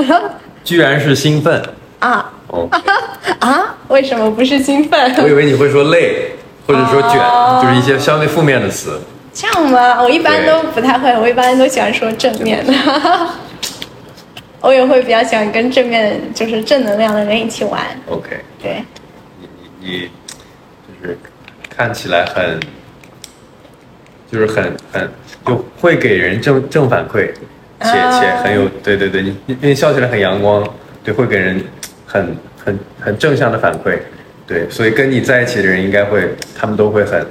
[0.64, 1.62] 居然是兴奋
[1.98, 2.32] 啊！
[2.46, 2.66] 哦
[3.40, 3.76] 啊？
[3.88, 5.14] 为什么不是兴奋？
[5.22, 6.30] 我以为你会说累，
[6.66, 7.20] 或者说卷，
[7.62, 8.98] 就是一些相对负面的词。
[9.34, 10.00] 这样吗？
[10.02, 12.72] 我一般都不太会，我一般都喜欢说正面的。
[14.60, 17.80] 我也会比较喜欢跟正面，就是正能量的人一起玩。
[18.08, 18.30] OK。
[18.62, 18.82] 对。
[19.40, 19.48] 你
[19.80, 20.10] 你你，
[21.02, 21.18] 就是
[21.68, 22.60] 看起来很。
[24.28, 25.08] 就是很很
[25.46, 27.30] 就会给人正正反馈，
[27.80, 30.68] 且且很有对对对，你因为笑起来很阳光，
[31.04, 31.64] 对，会给人
[32.04, 33.96] 很很很正向的反馈，
[34.44, 37.24] 对，所以跟你在一起的人应该会，他们都会很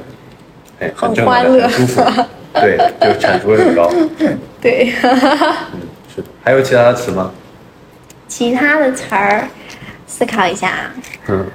[0.79, 2.01] 很很欢乐，很舒服，
[2.53, 3.91] 对，就产出会很高。
[4.61, 5.81] 对，嗯，
[6.15, 6.27] 是的。
[6.43, 7.31] 还有其他的词吗？
[8.27, 9.47] 其他的词儿，
[10.07, 10.91] 思考一下啊。
[11.27, 11.45] 嗯，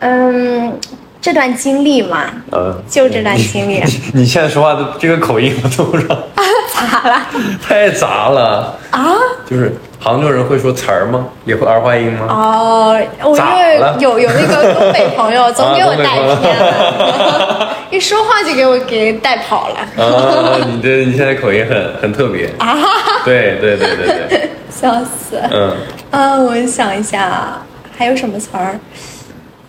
[0.00, 0.80] 嗯，
[1.20, 6.18] 这段经历嘛，呃，就这段经历， 你现在说话的这个口音，我都不知道？
[6.74, 7.26] 咋了？
[7.66, 8.78] 太杂了。
[8.90, 9.14] 啊？
[9.46, 9.72] 就是
[10.04, 11.26] 杭州人会说词儿吗？
[11.46, 12.26] 也会儿化音吗？
[12.28, 19.76] 哦，我因为有有那个东北朋友，总给我带偏了， 一说话就给我给带跑了。
[20.04, 22.50] 啊，你这你现在口音很很特别。
[22.60, 22.76] 啊，
[23.24, 25.40] 对对对对对，笑死！
[25.50, 25.74] 嗯，
[26.10, 27.56] 啊，我想一下，
[27.96, 28.78] 还有什么词儿？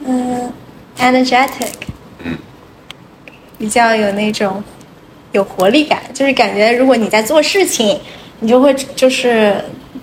[0.05, 0.51] 嗯
[0.99, 1.71] ，energetic，
[2.25, 2.37] 嗯，
[3.57, 4.61] 比较有那种
[5.31, 7.97] 有活力感，就是感觉如果你在做事情，
[8.41, 9.55] 你就会就是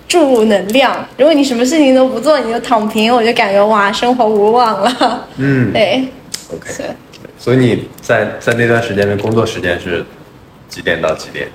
[0.07, 5.27] 注入能量；如果你什么事情都不做，你就躺平，我就感觉哇，生活无望了。
[5.37, 6.07] 嗯对
[6.53, 6.95] ，，OK。
[7.37, 10.05] 所以你在在那段时间的工作时间是
[10.69, 11.47] 几点到几点？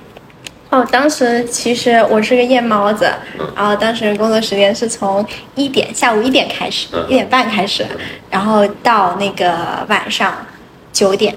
[0.69, 7.85] 哦，当时其实我是个夜猫子，嗯然后当时工作时间是从一点下午一点开始，嗯一点半开始，
[8.29, 10.35] 然后到那个晚上
[10.93, 11.35] 九点。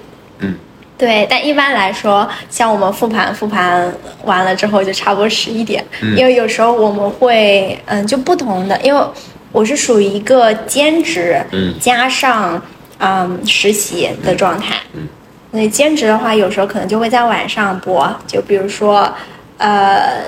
[0.93, 3.93] 嗯对，但一般来说，像我们复盘复盘
[4.25, 6.17] 完了之后，就差不多十一点，嗯。
[6.17, 9.07] 因为有时候我们会，嗯，就不同的，因为
[9.51, 11.75] 我是属于一个兼职，嗯。
[11.81, 12.63] 加上
[12.99, 15.09] 嗯实习的状态，嗯。
[15.51, 19.13] 所以兼职的话，有时候可能就会在晚上播，就比如说，
[19.59, 20.23] 呃，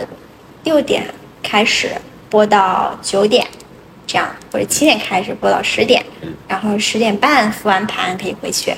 [0.65, 1.05] 六点
[1.43, 1.89] 开始
[2.29, 3.47] 播到九点，
[4.07, 6.05] 这样，或者七点开始播到十点，
[6.49, 8.75] 然后十点半复完盘可以回去，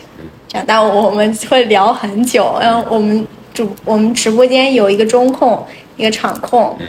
[0.67, 5.67] 但我们会聊很久，然后我们主我们直播间有一个中控，
[5.97, 6.77] 一个场控。
[6.81, 6.87] 嗯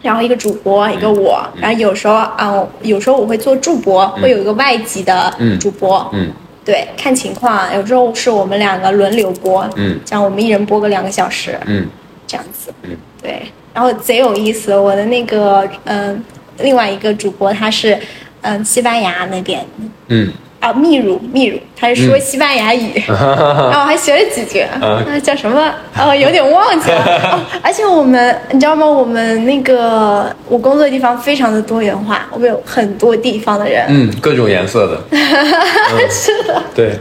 [0.00, 6.30] 然后一个主播，一个我，然后有时候啊、有时候我会做助播，会有一个外籍的嗯主播，嗯
[6.64, 11.84] 对，看情况，有时候是我们两个轮流播，嗯这样我们一人播个两个小时，嗯
[12.28, 13.42] 这样子，嗯对，
[13.74, 16.22] 然后贼有意思，我的那个嗯、
[16.60, 17.98] 另外一个主播他是
[18.42, 19.66] 嗯、西班牙那边
[20.06, 26.98] 嗯，啊秘鲁秘鲁，他是说西班牙语， 然后我还学了几句，啊啊叫什么哦有点忘记了，
[27.32, 28.84] 哦， 而且我们你知道吗？
[28.86, 36.62] 我们那个我工作的地方非常的多元化，我们有很多地方的人，嗯，各种颜色的， 嗯是的。
[36.74, 36.92] 对，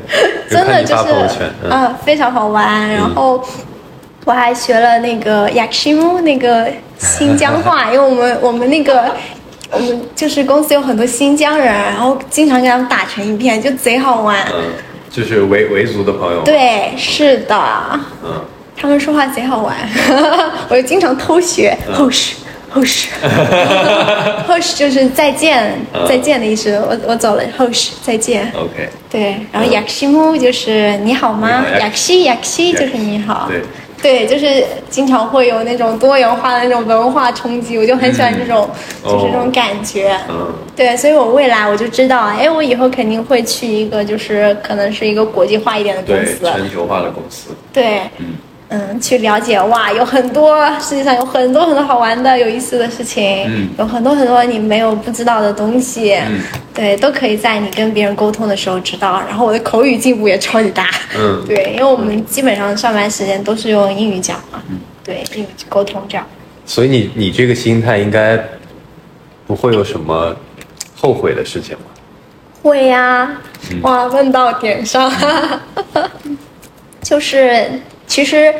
[0.49, 1.03] 真的就是
[1.63, 2.89] 嗯啊、非常好玩。
[2.93, 3.43] 然后
[4.25, 6.67] 我还学了那个雅克西姆那个
[6.99, 9.11] 新疆话，因为我们我们那个
[9.71, 14.37] 我们就是公司有很多新疆人，然后经常跟他们打成一片，就贼好玩。
[14.53, 14.63] 嗯，
[15.09, 17.55] 就是维维族的朋友，，对，是的，
[18.23, 18.41] 嗯，
[18.75, 19.75] 他们说话贼好玩，
[20.69, 21.75] 我就经常偷学。
[21.93, 22.35] 后世，
[22.69, 23.09] 后世，
[24.47, 26.75] 后世就是再见，嗯再见的意思。
[26.87, 28.51] 我我走了，后世再见。
[28.55, 31.63] OK，对，然后雅克西木就是你好吗？
[31.67, 33.47] 你好雅克西雅克西就是你好。
[33.49, 33.61] 对，
[34.01, 38.69] 对，就是经常会有那种多元化的那种文化冲击，我就很喜欢这种，
[39.03, 39.11] 嗯。
[39.11, 40.15] 就是这种感觉。
[40.29, 40.53] 嗯。
[40.75, 46.45] 对，所以我未来我就知道，哎，我以后肯定会去一个就是可能是一个国际化一点的公对，司。
[46.45, 48.35] 全球化的公司，对，嗯
[48.69, 53.69] 嗯，去了解哇，有很多世界上有很多很多好玩的、有意思的事情，嗯。
[53.77, 56.41] 有很多很多你没有不知道的东西，嗯。
[56.73, 59.21] 对，都可以在你跟别人沟通的时候知道。
[59.27, 61.41] 然后我的口语进步也超级大，嗯。
[61.47, 64.79] 对，因为我们基本上上班时间都是用英语讲嘛，嗯。
[65.03, 66.27] 对，英语沟通这样。
[66.65, 68.37] 所以你你这个心态应该
[69.47, 70.35] 不会有什么
[70.93, 71.85] 后悔的事情吗？
[72.61, 73.31] 会呀、
[73.71, 73.81] 嗯。
[73.83, 75.09] 哇，问到点上，
[77.01, 77.65] 就是
[78.07, 78.53] 其实，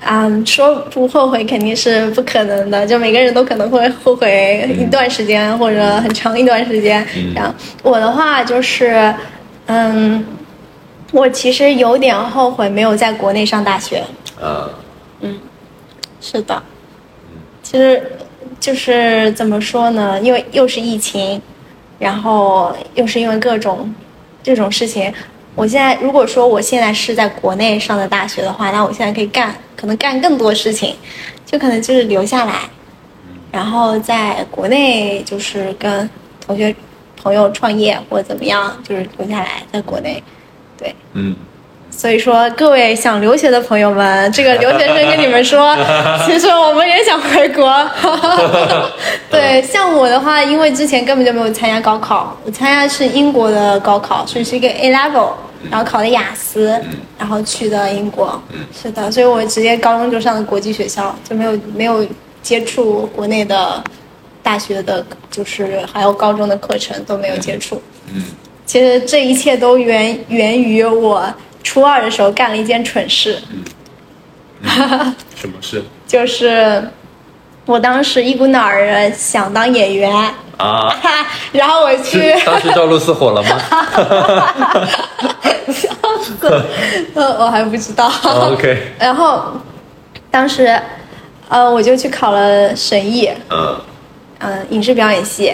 [0.00, 7.02] 嗯，说不后悔肯定是不可能的，就每个人都可能会后悔一段时间、或者很长一段时间。
[7.16, 9.12] 嗯这样，我的话就是，
[9.66, 10.24] 嗯，
[11.10, 14.04] 我其实有点后悔没有在国内上大学。
[15.20, 15.40] 嗯，
[16.20, 16.62] 是的，
[17.62, 18.02] 其实
[18.60, 20.20] 就是怎么说呢？
[20.20, 21.40] 因为又是疫情，
[21.98, 23.92] 然后又是因为各种
[24.42, 25.12] 这种事情。
[25.56, 30.94] 我现在如果说我现在是在国内上的大学的话，那我现在可以干，可能干更多事情，
[31.46, 32.68] 就可能就是留下来，
[33.50, 36.08] 然后在国内就是跟
[36.46, 36.74] 同学
[37.20, 40.22] 朋友创业或者怎么样，就是留下来在国内，
[40.76, 40.94] 对。
[41.14, 41.34] 嗯，
[41.96, 45.74] 所以说，各位想留学的朋友们，这个留学生跟你们说，
[46.26, 47.90] 其实我们也想回国。
[49.30, 55.30] 对，像我的话，因为之前根本就没有参加高考，我参加是英国的高考，所以是一个 A level，
[55.70, 56.78] 然后考的雅思，
[57.18, 58.40] 然后去的英国。
[58.78, 62.06] 是的，所以我直接高中就上的国际学校，就没有没有
[62.42, 63.82] 接触国内的
[64.42, 67.80] 大学的，就是还有高中的课程都没有接触。
[68.14, 68.22] 嗯，
[68.66, 71.26] 其实这一切都源源于我
[71.66, 73.42] 初二的时候干了一件蠢事。
[75.34, 75.82] 什么事？
[76.06, 76.80] 就是
[77.64, 80.14] 我当时一股脑儿想当演员，
[80.56, 80.94] 啊？
[81.50, 83.60] 然后我去，当时赵露思火了吗？
[87.14, 88.06] 呃，我还不知道。
[88.22, 89.52] 哦？OK，然后
[90.30, 90.80] 当时，
[91.48, 93.80] 呃，我就去考了审艺，嗯。
[94.38, 95.52] 嗯、影视表演系，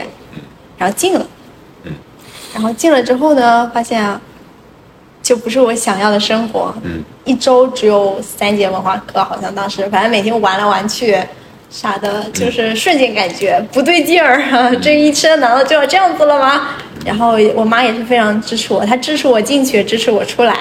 [0.77, 1.25] 然后进了，
[2.53, 4.21] 然后进了之后呢，发现啊，
[5.23, 11.17] 就不是我想要的生活，嗯，一周只有三节文化课，好像当时反正每天玩来玩去。
[11.75, 14.45] 啥的，就是瞬间感觉不对劲儿，
[14.83, 16.69] 这一生难道就要这样子了吗？
[17.03, 20.55] 然后我妈也是非常支持我，她支持我进去，支持我出来。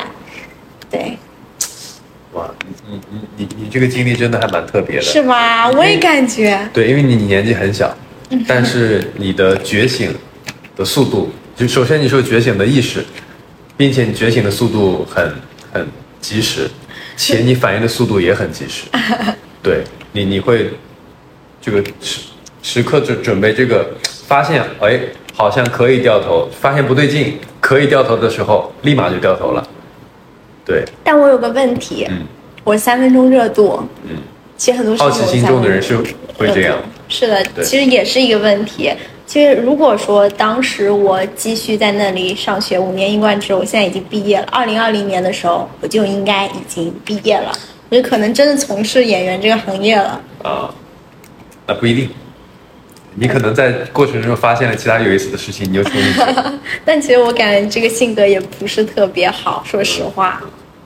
[0.90, 1.18] 对，
[2.32, 2.50] 哇，
[2.88, 5.70] 你你你你你这个经历真的还蛮特别的，是吗？
[5.72, 7.94] 我也感觉，对，因为你年纪很小，
[8.48, 10.16] 但是你的觉醒
[10.78, 13.04] 的速度，就首先你是有觉醒的意识，
[13.82, 15.34] 并且你觉醒的速度很
[15.74, 15.88] 很
[16.20, 16.70] 及时，
[17.18, 18.84] 且你反应的速度也很及时。
[19.64, 20.70] 对你，你会
[21.60, 22.20] 这个时
[22.62, 23.90] 时刻准准备这个，
[24.28, 25.00] 发现哎
[25.34, 29.68] 好像可以掉头，发现不对劲可以掉头的时候，立马就掉头了。
[30.64, 32.28] 对，但我有个问题，嗯
[32.64, 34.16] 我三分钟热度，嗯，
[34.58, 35.98] 其实很多好奇心重的人是
[36.38, 36.78] 会这样。
[37.10, 38.94] 是的，其实也是一个问题。
[39.32, 44.46] 其实如果说当时我继续在那里上学五年一贯制，我现在已经毕业了。
[44.52, 47.50] 二零二零年的时候，我就应该已经毕业了，
[47.88, 50.22] 我就可能真的从事演员这个行业了。
[50.44, 50.70] 啊，
[51.66, 52.10] 那不一定。
[53.16, 56.20] 你可能在过程中发现了其他有意思的事情，你就冲进去。
[56.84, 60.44] 但其实我感觉这个性格也不是特别好，说实话。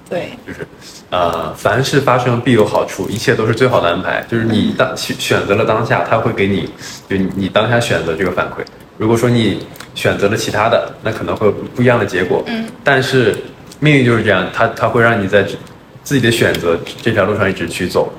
[0.08, 0.68] 对，就是，
[1.16, 4.22] 呃，凡事发生必有好处，一切都是最好的安排。
[4.28, 6.70] 就是你当选选择了当下，他会给你，
[7.08, 8.66] 就你你当下选择这个反馈。
[8.98, 12.44] 如果说你选择了其他的，那可能会有不一样的结果。
[12.48, 12.68] 嗯。
[12.84, 13.34] 但是
[13.80, 15.42] 命运就是这样，它它会让你在
[16.04, 18.12] 自己的选择这条路上一直去走。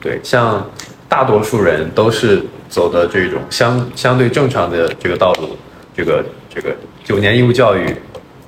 [0.00, 0.64] 对，像
[1.08, 5.58] 大多数人都是走的这种相相对正常的这个道路，
[5.96, 7.92] 这个这个九年义务教育，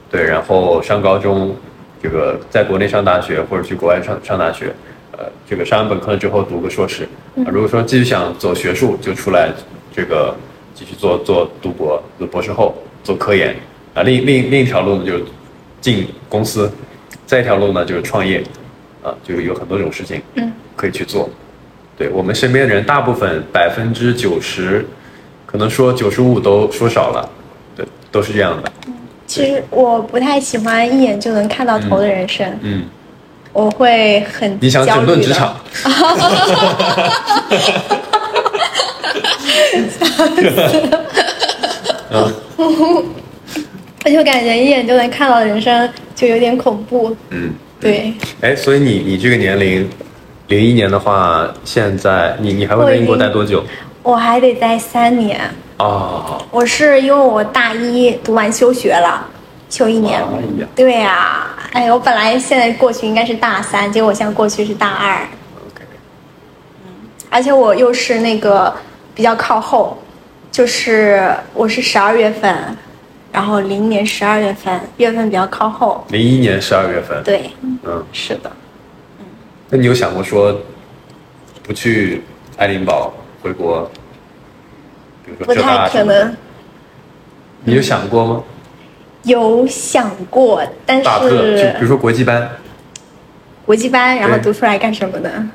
[0.08, 1.56] 对，然后上高中，
[2.02, 4.72] 这个在国内上大学或者去国外上上大学，
[5.12, 7.04] 呃，这个上完本科之后读个硕士，
[7.44, 9.50] 啊，如果说继续想走学术，就出来
[9.94, 10.34] 这个
[10.74, 13.56] 继续做做读博，读博士后做科研，
[13.94, 15.24] 啊，另另另一条路呢就是
[15.80, 16.70] 进公司，
[17.26, 18.42] 再一条路呢就是创业，
[19.02, 21.28] 啊，就是有很多种事情，嗯，可以去做。
[21.96, 24.86] 对我们身边的人，大部分百分之九十，
[25.44, 27.28] 可能说九十五都说少了，
[27.74, 28.72] 对，都是这样的。
[29.28, 32.82] 其实我不太喜欢一眼就能看到头的人生，嗯，
[33.52, 35.54] 我会很你想整顿职场？
[42.10, 42.32] 嗯
[44.04, 47.14] 我就感觉一眼就能看到的人生就有点恐怖。
[47.28, 49.86] 嗯，对，哎，所以你你这个年龄，
[50.46, 53.62] 零一年的话，现在你你还会在英国经待多久？
[54.02, 55.38] 我还得待三年。
[55.78, 59.26] 哦，我是因为我大一读完休学了，
[59.70, 60.20] 休一年。
[60.20, 65.16] 哎呀对呀、哎，我本来现在过去应该是大三，结果我现在过去是大二
[65.66, 65.84] ，，OK，
[67.30, 68.74] 而且我又是那个
[69.14, 69.96] 比较靠后，
[70.50, 72.76] 就是我是十二月份，
[73.30, 76.04] 然后零年十二月份，月份比较靠后。
[76.08, 78.50] 零一年十二月份，，对，嗯，是的。
[79.20, 79.26] 嗯
[79.70, 80.58] 那你有想过说
[81.62, 82.22] 不去
[82.56, 83.12] 爱丁堡
[83.42, 83.88] 回国？
[85.28, 86.36] 比如说不太可能，
[87.64, 88.42] 你有想过吗？
[89.24, 92.48] 有想过，但大特，就比如说国际班，
[93.66, 95.50] 国际班，然后读出来干什么呢？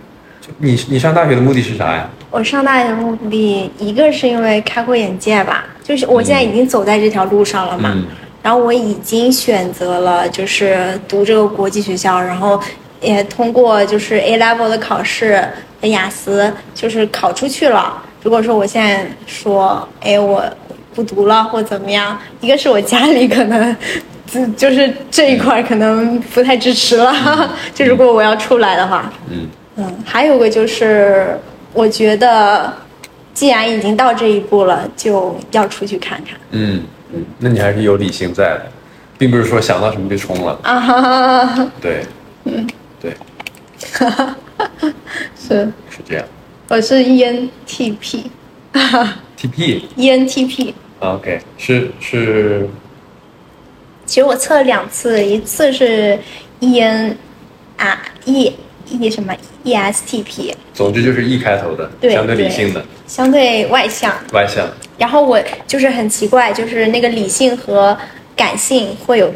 [0.57, 2.09] 你你上大学的目的是啥呀？
[2.29, 8.05] 我上大学的目的，一个是因为开阔眼界吧，就是我现在已经走在这条路上了嘛，嗯
[8.43, 12.59] 然后我已经选择了就是读这个国际学校，然后
[12.99, 15.41] 也通过就是 A level 的考试
[15.81, 18.03] 和雅思，就是考出去了。
[18.23, 20.43] 如果说我现在说，哎，我
[20.95, 23.75] 不读了或怎么样，一个是我家里可能。
[24.25, 31.37] 就就是这一块可能不太支持了，就如果我要出来的话，嗯嗯，还有个就是，
[31.71, 32.73] 我觉得
[33.31, 36.81] 既然已经到这一步了，就要出去看看嗯
[37.13, 38.65] 嗯，那你还是有理性在的，
[39.19, 40.57] 并不是说想到什么就冲了。
[40.63, 41.71] 啊哈哈！
[41.79, 42.03] 对，
[42.45, 42.67] 嗯，
[42.99, 43.13] 对，
[45.39, 46.25] 是，是这样。
[46.73, 48.17] 我是 ENTP，TP
[49.95, 50.73] ENTP。
[51.01, 52.67] OK 是是。
[54.07, 56.17] 其实我测了两次，一次是
[56.61, 57.15] EN
[57.77, 58.51] 啊 E
[58.89, 62.83] E 什么 ESTP，总之就是 E 开头的，对相对理性的。
[63.05, 64.11] 相对外向。
[64.31, 64.67] 外向。
[64.97, 67.95] 然后我就是很奇怪，就是那个理性和
[68.35, 69.31] 感性会有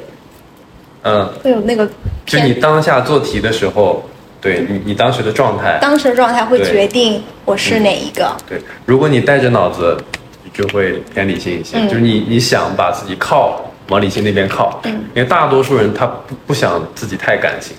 [1.03, 4.09] 嗯，会有那个就偏你当下做题的时候，
[4.39, 8.31] 对你你当时的状态，当时的状态会决定我是哪一个。
[8.47, 9.97] 对，如果你带着脑子，
[10.43, 17.75] 你就会偏理性一些，嗯就是你你想把自己靠往理性那边靠，嗯因为大多数人他不不想自己太感性。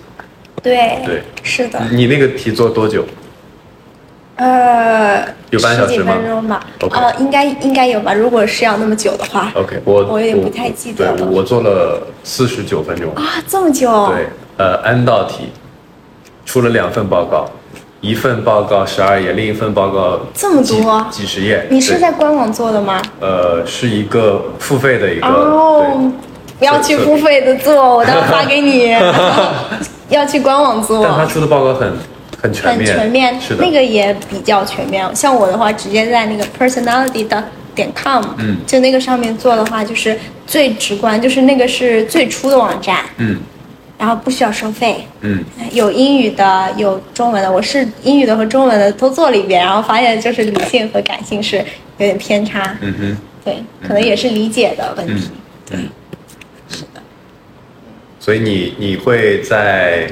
[0.63, 3.05] 对，对是的，你那个题做多久？
[4.37, 8.13] 呃，有半小时十几吗分钟吧，OK 呃，应该应该有吧。
[8.15, 13.13] 如果是要那么久的话，OK，我我有点不太记得了对，我做了四十九分钟。
[13.17, 14.29] 啊，这么久，对，
[14.59, 15.51] 呃，N 道题
[16.49, 17.47] 出了两份报告，
[18.01, 21.07] 一份报告十二页，另一份报告这么多？
[21.11, 21.67] 几几十页。
[21.69, 23.03] 你是在官网做的吗？
[23.21, 26.11] 呃是一个付费的一个哦，
[26.59, 28.97] 不要去付费的做， 我待会发给你。
[30.09, 31.93] 要去官网做，但他，出的报告很
[32.43, 35.07] 很全很面，全面，是的，那个也比较全面。
[35.15, 37.45] 像我的话，直接在那个 personality 的
[37.75, 38.57] 点 com，嗯。
[38.67, 43.37] 就那个上面做的话，就是最直观，就是那个是最初的网站，嗯
[43.99, 45.05] 然后不需要收费。
[45.21, 47.51] 嗯有英语的，有中文的。
[47.51, 51.65] 我是英语的和中文的都做了一遍，然后发现就是理性和感性是有
[52.07, 52.77] 点偏差。
[52.81, 53.19] 嗯哼。
[53.45, 55.31] 对，可能也是理解的问题。
[55.67, 55.79] 对，
[56.69, 57.01] 是的。
[58.21, 60.07] 所以你你会在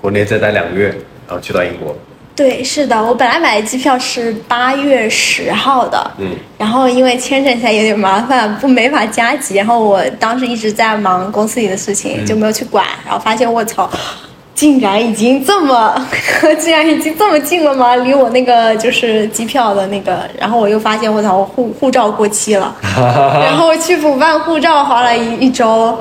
[0.00, 0.88] 国内再待两个月，
[1.26, 1.96] 然后去到英国。
[2.36, 6.28] 对，是的，我本来买的机票是八月十号的，嗯，
[6.58, 13.88] 然后因为签证现在有点麻烦，不没法加急，然后我当时一直在忙公司里的事情，就没有去管，然后发现我操，
[14.54, 16.06] 竟然已经这么，
[16.60, 17.96] 竟然已经这么近了吗？
[17.96, 25.98] 离我那个就是机票的那个，然后我又发现我操，我护护照过期了， 然后我去补办护照花了一一周。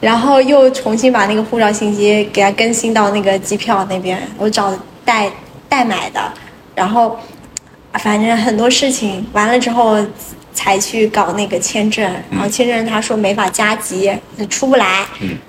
[0.00, 4.72] 然后又重新把那个护照信息给它更新到那个机票那边，我找
[5.04, 5.28] 代
[5.68, 6.20] 代买的，
[6.74, 7.18] 然后
[7.94, 9.96] 反正很多事情完了之后
[10.52, 14.12] 才去搞那个签证，然后签证他说没法加急，
[14.50, 15.04] 出不来，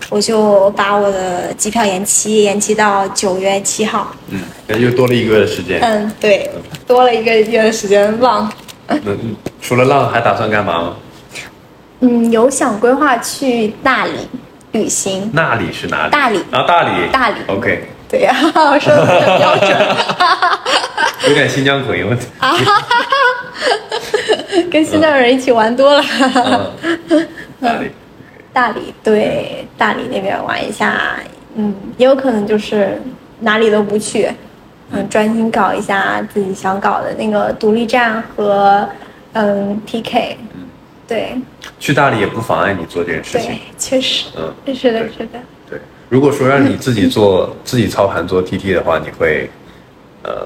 [0.10, 4.14] 我就把我的机票延期，延期到九月七号。
[4.30, 4.40] 嗯，
[4.80, 5.80] 又多了一个月的时间。
[5.82, 6.50] 嗯，对，
[6.86, 8.52] 多了一个月的时间浪。
[8.88, 10.96] 那 嗯除了浪，还打算干嘛吗？
[12.02, 14.12] 嗯，有想规划去大理
[14.72, 15.30] 旅行。
[15.34, 16.12] 那里是哪里？
[16.12, 17.12] 大理啊，大理。
[17.12, 19.96] 大理 OK，对呀、我 说的很标准。
[21.30, 22.06] 有点新疆口音。
[22.40, 22.56] 啊
[24.72, 26.04] 跟新疆人一起玩多了。
[27.10, 27.28] 嗯，
[27.62, 27.92] 大理。
[28.52, 31.18] 大理对大理那边玩一下，
[31.56, 33.00] 嗯，也有可能就是
[33.42, 34.28] 哪里都不去，
[34.92, 38.88] 嗯，专心搞一下自己想搞的那个独立站和
[39.34, 40.36] 嗯 PK，
[41.08, 41.36] 对
[41.80, 45.40] 去大理也不妨碍你做这件事情对。，确实，嗯，是的，是的。
[46.10, 46.16] 对。
[46.16, 49.50] 如果说让你自己做 自己操盘做 TT 的话，你会
[50.24, 50.46] 呃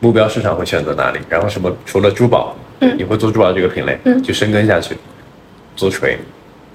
[0.00, 1.18] 目标市场会选择哪里？
[1.28, 1.74] 然后什么？
[1.84, 4.96] 除了珠宝，嗯你会做珠宝这个品类，嗯就深耕下去，
[5.76, 6.18] 做锤。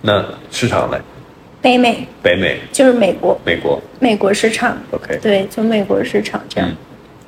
[0.02, 1.00] 那市场呢？
[1.62, 6.70] 北美北美、就是美国，美国美国市场，，OK，对，就美国市场这样。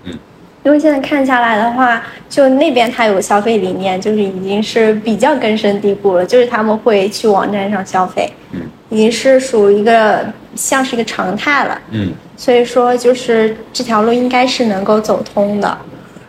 [0.04, 0.20] 嗯嗯
[0.68, 8.60] 因为现在看下来的话，就那边它有消费理念，就是已经是比较根深蒂固了，就是他们会去网站上消费，嗯
[8.90, 11.80] 已经是属于一个像是一个常态了。
[11.92, 15.78] 嗯所以说，就是这条路应该是能够走通的。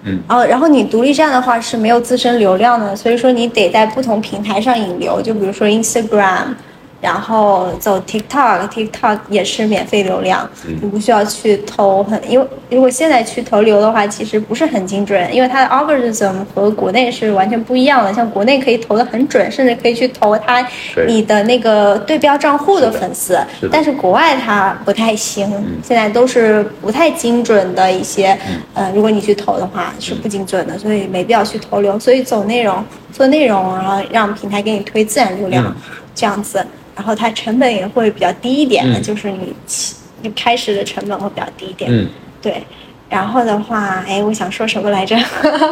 [0.05, 6.55] 嗯然后，然后你独立站的话是没有自身流量的，所以说你得在不同平台上引流，就比如说 Instagram，
[7.01, 10.77] 然后走 TikTok，TikTok 也是免费流量，嗯。
[10.83, 18.13] 你不需要去投很，因为如果现在去投流的话，其实不是很精准，因为它的 algorithm 和国内是完全不一样的。
[18.13, 20.67] 像国内可以投的很准，甚至可以去投它
[21.07, 25.49] 你的那个对标账户的粉丝是，但是国外它不太行，
[25.83, 28.37] 现在都是不太精准的一些，
[28.75, 31.97] 呃，如果你去投的话是不精准的，所以没必要去投流。
[31.99, 35.75] 所以走内容，做内容，然后让平台给你推自然流量，嗯。
[36.15, 36.67] 这样子，
[36.99, 42.09] 然后它成本也会比较低一点，嗯就是你起你开始的成本会比较低一点，嗯
[42.43, 42.61] 对。
[43.09, 45.17] 然后的话，哎，我想说什么来着？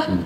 [0.08, 0.18] 嗯，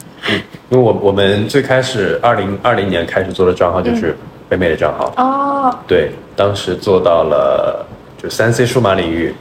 [0.69, 4.15] 因为我我们最开始二零二零年开始做的账号就是
[4.47, 7.85] 北美的账号，哦，对，当时做到了
[8.23, 9.35] 就三 C 数码领域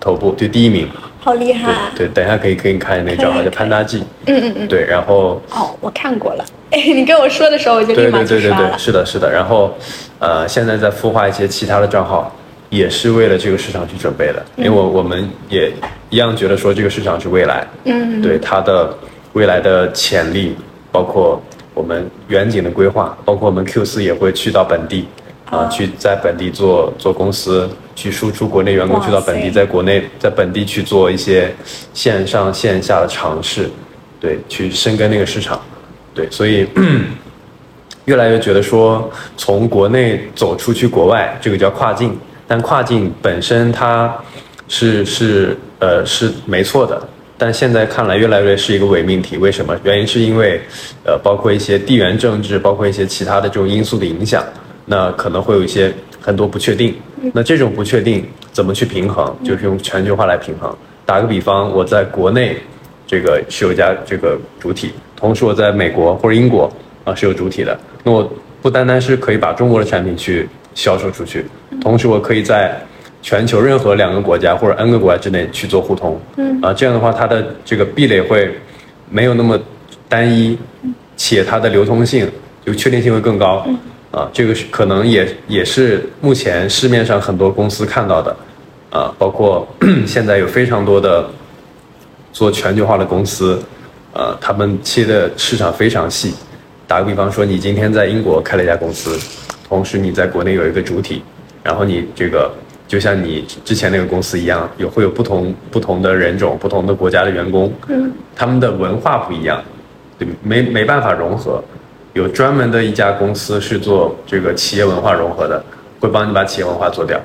[0.00, 0.88] 头部，就第一名。
[1.20, 1.72] 好厉害！
[1.94, 4.02] 对对，等一下可以给你看那个账号叫潘大记。
[4.26, 4.66] 嗯嗯嗯。
[4.66, 6.44] 对，然后哦，我看过了。
[6.74, 8.78] 哎，你跟我说的时候，我就立对马对对对对，去刷了。
[8.78, 9.30] 是的，是的。
[9.30, 9.76] 然后
[10.18, 12.34] 呃，现在在孵化一些其他的账号，
[12.70, 15.70] 也是为了这个市场去准备的，因为我我们也
[16.08, 18.96] 一样觉得说这个市场是未来，嗯，对它的
[19.34, 20.56] 未来的潜力，
[20.90, 21.42] 包括
[21.74, 25.06] 我们远景的规划，包括我们 Q 四也会去到本地。
[25.50, 31.54] 啊，哦去在本地做做公司，去输出国内员工去到本地，在国内在本地去做一些
[31.92, 33.68] 线上线下的尝试，
[34.18, 35.60] 对，去深耕那个市场，
[36.14, 36.66] 对，所以
[38.06, 42.16] 越来越觉得说，从国内走出去国外，这个叫跨境。
[42.48, 44.14] 但跨境本身它
[44.68, 47.00] 是是呃是没错的，
[47.38, 49.38] 但现在看来越来越是一个伪命题。
[49.38, 49.74] 为什么？
[49.84, 50.60] 原因是因为
[51.04, 54.44] 呃包括一些地缘政治，包括一些其他的这种因素的影响，
[54.84, 55.90] 那可能会有一些
[56.20, 56.94] 很多不确定。
[57.32, 59.34] 那这种不确定怎么去平衡？
[59.42, 60.76] 就是用全球化来平衡。
[61.06, 62.56] 打个比方，我在国内
[63.06, 64.90] 这个是有家这个主体，
[65.22, 66.68] 同时我在美国或者英国
[67.04, 68.28] 啊是有主体的，那我
[68.60, 71.46] 不单单是可以把中国的产品去销售出去，
[71.80, 72.76] 同时我可以在
[73.22, 76.60] 全球任何两个国家或者 N 个国家之内去做互通，嗯。
[76.60, 78.52] 啊，这样的话它的这个壁垒会
[79.08, 79.56] 没有那么
[80.08, 80.58] 单一，
[81.16, 82.28] 且它的流通性
[82.66, 83.64] 就确定性会更高，
[84.10, 88.36] 啊，这个是可能也也是目前市面上很多公司看到的，
[88.90, 89.64] 啊，包括
[90.04, 91.30] 现在有非常多的
[92.32, 93.62] 做全球化的公司，
[94.12, 96.34] 呃，他们切的市场非常细。
[96.86, 99.18] 打个比方说，你今天在英国开了一家公司，
[99.68, 101.22] 同时你在国内有一个主体，
[101.62, 102.50] 然后你这个。
[102.88, 109.62] 就像你之前那个公司一样，有会有不同不同的人种、不同的国家的员工，嗯，他们的文化不一样，
[110.18, 111.64] 对，没没办法融合。
[112.12, 115.64] 有专门的一家公司是做这个企业文化融合的，
[116.00, 117.18] 会帮你把企业文化做掉。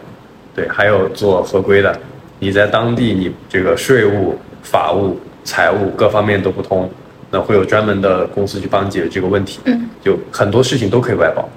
[0.56, 2.00] 对，还有做合规的，
[2.40, 6.92] 你在当地你这个税务、法务、财务各方面都不通，
[7.32, 9.62] 那会有专门的公司去帮你解决这个问题。
[9.64, 11.48] 嗯，就很多事情都可以外包。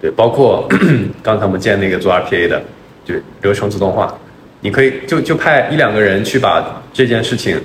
[0.00, 0.68] 对，包括
[1.22, 2.60] 刚才我们见那个做 RPA 的。
[3.06, 4.14] 对，流程自动化，
[4.60, 7.60] 你可以就就派一两个人去把这件事情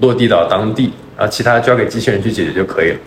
[0.00, 2.98] 落地到当地，然后，其他交给机器人去解决就可以了，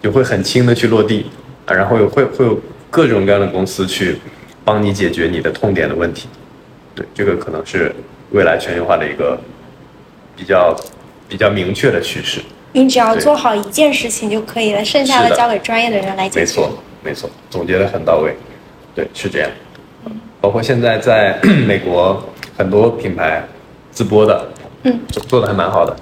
[0.00, 1.26] 就会很轻的去落地，
[1.66, 2.58] 啊，然后有会会有
[2.90, 4.16] 各种各样的公司去
[4.64, 6.28] 帮你解决你的痛点的问题，
[6.94, 7.94] 对，这个可能是
[8.30, 9.38] 未来全球化的一个
[10.36, 10.74] 比较
[11.28, 12.40] 比较明确的趋势。
[12.72, 16.40] 你只要做好一件事情就可以了，剩下的交给专业的人来解决。
[16.40, 18.36] 没错，没错，总结的很到位，
[18.94, 19.50] 对，是这样。
[20.40, 22.22] 包括现在在 美国
[22.56, 23.42] 很多品牌
[23.90, 24.48] 自播的，
[24.82, 25.96] 嗯，做做的还蛮好的，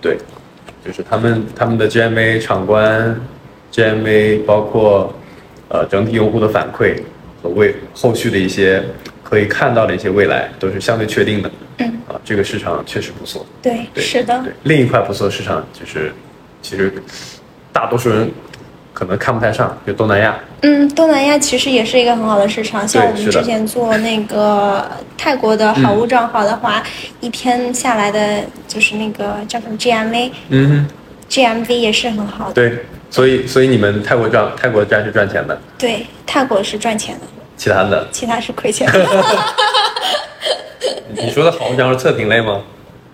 [0.00, 0.16] 对，
[0.84, 3.20] 就是他们他们的 GMA 场观
[3.72, 5.12] ，GMA 包括
[5.68, 7.02] 呃整体用户的反馈
[7.42, 8.82] 和为后续的一些
[9.24, 16.12] 可以看到的一些未来都是相对确定的，嗯，啊，这个市场确实不错，对，是的，对，另一块不错的市场就是
[16.62, 16.92] 其实
[17.72, 18.30] 大多数人。
[18.94, 20.38] 可能看不太上，就东南亚。
[20.60, 22.86] 嗯，东南亚其实也是一个很好的市场。
[22.86, 26.80] 像我们之前做那个泰国的好物账号的话，
[27.18, 30.86] 一天下来的就是那个叫什么 GMV，嗯
[31.28, 32.54] ，GMV 也是很好的。
[32.54, 35.60] 对，所以所以你们泰国赚泰国站是赚钱的。
[35.76, 37.26] 对，泰国是赚钱的。
[37.56, 38.06] 其他的？
[38.10, 39.24] 其他是亏钱的。
[41.16, 42.62] 你说的好物账是测评类吗？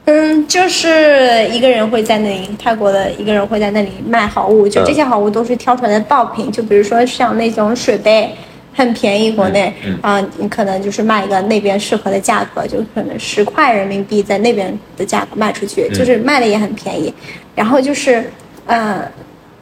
[0.07, 8.34] 嗯，就是一个人会在那里，泰国的一个人会在那里卖好物，就这些好物都是挑出来的爆品，就比如说像那种水杯，
[8.74, 17.12] 很便宜，国内啊，你可能就是卖一个那边适合的价格，就可能十块人民币在那边的价格卖出去，就是卖的也很便宜。
[17.55, 18.28] 然后就是，
[18.66, 19.01] 嗯，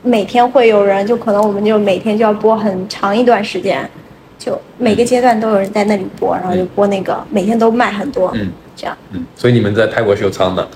[0.03, 3.87] 每天会有人，就可能我们就每天就要播很长一段时间，
[4.39, 8.31] 就每个阶段都有人在那里播，然后就播那个，每天都卖很多。
[8.35, 8.51] 嗯。
[8.81, 10.69] 这样，嗯，所以你们在泰国是有仓的，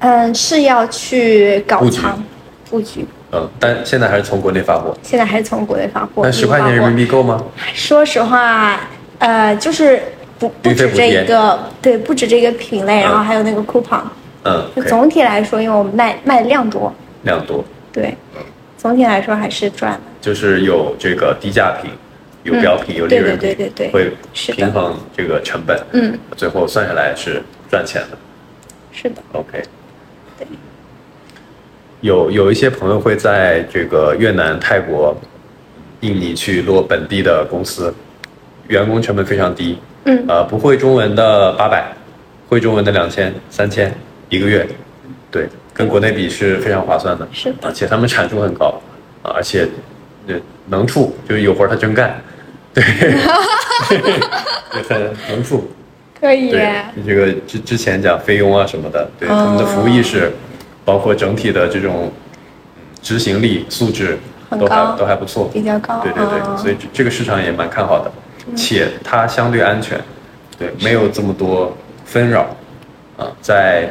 [0.00, 2.22] 嗯，是要去搞仓
[2.68, 6.20] 布局，嗯，但现在还是从国内发货，现在还是从国内发货。
[6.22, 7.42] 那十块钱人民币够吗？
[7.72, 8.78] 说实话，
[9.20, 10.02] 呃，就是
[10.38, 14.02] 不不止这一个，对，不止这个品类，然后还有那个 coupon，
[14.44, 16.92] 嗯，总体来说，因为我们卖卖的量多，
[17.22, 18.14] 量多，对，
[18.76, 21.90] 总体来说还是赚的，就是有这个低价品。
[22.44, 27.40] 有标品，有利润，对对对对，会平衡这个成本，嗯，最后算下来是
[27.70, 28.18] 赚钱的，
[28.90, 29.62] 是的，OK，
[30.36, 30.46] 对，
[32.00, 35.16] 有有一些朋友会在这个越南、泰国、
[36.00, 37.94] 印尼去落本地的公司，
[38.66, 41.92] 员工成本非常低，嗯，呃，不会中文的八百，
[42.48, 43.94] 会中文的两千、三千
[44.28, 44.66] 一个月，
[45.30, 48.82] 对，跟国内比是非常划算的，是，而且他们产出很高，
[49.22, 49.68] 啊，而且，
[50.26, 52.20] 对，能处就是有活他真干。
[52.74, 52.82] 对，
[54.88, 55.70] 很丰富，
[56.18, 56.50] 可以。
[56.50, 60.32] 对，你这个之之前讲菲佣啊什么的，对他们的服务意识，
[60.84, 62.10] 包括整体的这种
[63.02, 64.18] 执行力素质
[64.50, 66.00] 都还都还不错，比较高。
[66.02, 68.10] 对对对，所以这个市场也蛮看好的，
[68.56, 70.00] 且它相对安全，
[70.58, 72.56] 对，没有这么多纷扰，
[73.18, 73.90] 啊，在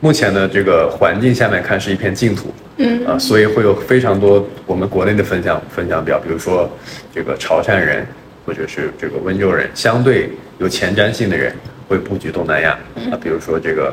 [0.00, 2.52] 目前的这个环境下面看是一片净土。
[2.80, 6.70] 嗯啊，所以会有非常多我们国内的分享分享表，比如说
[7.12, 8.06] 这个潮汕人，
[8.46, 11.52] 或者是这个温州人，相对有前瞻性的人
[11.88, 12.78] 会布局东南亚
[13.10, 13.92] 啊，比如说这个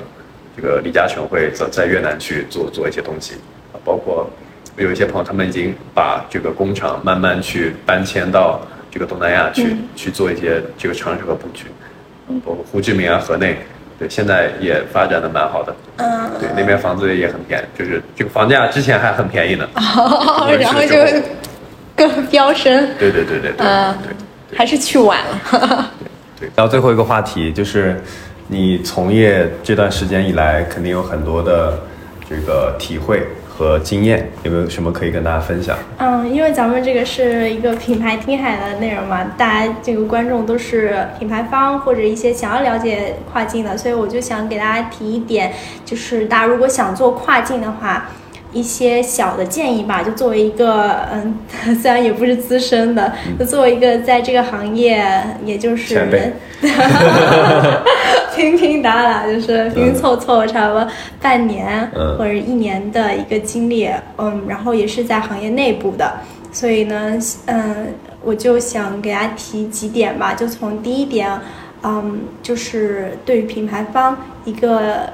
[0.56, 3.34] 这个李嘉诚会在在越南去做做一些东西
[3.74, 4.30] 啊，包括
[4.78, 11.66] 有一些朋友他们已经把这个工厂慢慢去搬迁到这个东南亚去去做一些这个尝试和布局，
[12.45, 13.58] 包括胡志明啊、河内，
[13.98, 15.76] 对，现在也发展的蛮好的。
[15.98, 19.66] 嗯，对，那边房子也很便宜，就是这个房价之前还很便宜呢。
[20.60, 20.98] 然后就
[21.96, 22.88] 更飙升。
[23.00, 25.91] 对对对对对，嗯，对还是去晚了。
[26.39, 26.50] 对。
[26.54, 28.02] 到最后一个话题就是，
[28.48, 31.80] 你从业这段时间以来，肯定有很多的
[32.30, 33.26] 这个体会
[33.58, 35.78] 和经验，有没有什么可以跟大家分享？
[35.97, 45.53] 嗯，因为咱们这个是一个品牌听海的内容嘛，大家这个观众都是品牌方或者一些想要了解跨境的，所以我就想给大家提一点，
[45.86, 48.08] 就是大家如果想做跨境的话。
[48.56, 51.38] 一些小的建议吧，就作为一个嗯，
[51.76, 55.06] 虽然也不是资深的，就作为一个在这个行业，
[55.45, 56.08] 也就是
[58.34, 60.88] 拼拼打打，就是拼拼凑凑，差不多
[61.22, 62.18] 半年嗯。
[62.18, 66.14] 或者一年的一个经历，嗯，然后也是在行业内部的，
[66.53, 67.93] 所以呢，嗯，
[68.24, 71.30] 我就想给大家提几点吧，就从第一点，
[71.84, 75.10] 嗯，就是对于品牌方一个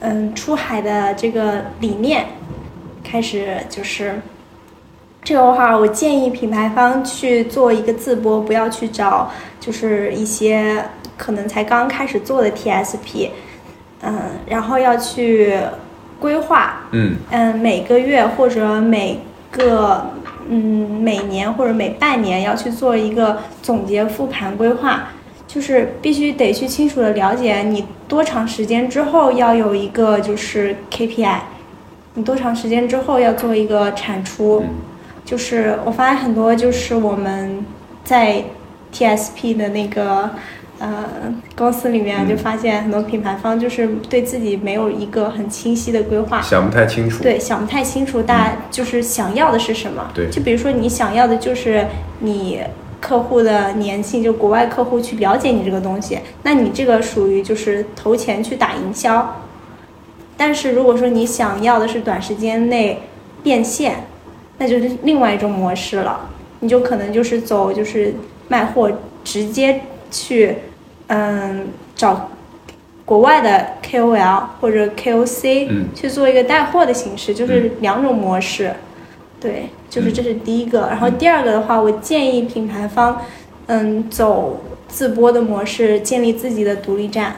[0.00, 2.26] 嗯出海的这个理念
[3.06, 4.20] 开始，就是
[5.22, 9.30] 这个的话，我建议品牌方去做一个自播，不要去找
[9.60, 10.84] 就是一些
[11.16, 13.30] 可能才刚开始做的 TSP，
[14.02, 14.14] 嗯，
[14.46, 15.56] 然后要去
[16.18, 20.10] 规划，嗯嗯，每个月或者每个
[20.48, 25.08] 嗯每年或者每半年要去做一个总结复盘规划，
[25.46, 31.38] 就是必须得去清楚的了解你多长时间之后要有一个就是 KPI，
[32.16, 34.74] 你多长时间之后要做一个产出，嗯
[35.24, 37.64] 就是我发现很多就是我们
[38.04, 38.42] 在
[38.92, 40.30] TSP 的那个。
[40.78, 41.08] 呃，
[41.56, 47.22] 公司里面就发现很多品牌方就是对自己没有一个很清晰的规划，想不太清楚。
[47.22, 50.10] 对，想不太清楚，大家就是想要的是什么。
[50.12, 51.86] 对就比如说你想要的就是
[52.18, 52.60] 你
[53.00, 59.34] 客户的粘性，就国外客户去了解你这个东西，那你这个属于就是投钱去打营销。
[60.36, 63.02] 但是如果说你想要的是短时间内
[63.42, 64.04] 变现，
[64.58, 66.28] 那就是另外一种模式了。
[66.60, 68.14] 你就可能就是走就是
[68.48, 68.90] 卖货，
[69.22, 69.80] 直接
[70.10, 70.56] 去
[71.08, 72.30] 嗯找
[73.04, 78.72] 国外的 KOL 或者 KOC 嗯去做一个带货的形式，就是两种模式。
[79.38, 80.88] 对，就是这是第一个。
[80.90, 83.20] 然后第二个的话，我建议品牌方
[83.66, 87.36] 嗯走自播的模式，建立自己的独立站。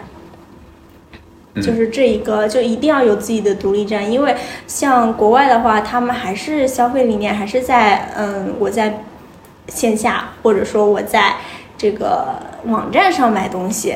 [1.59, 1.63] 嗯。
[1.63, 4.35] 就是这一个，就一定要有自己的独立站，因为
[4.67, 9.05] 像国外的话，他们还是消费理念还是在嗯，我在
[9.69, 11.35] 线下或者说我在
[11.77, 13.95] 这个网站上买东西，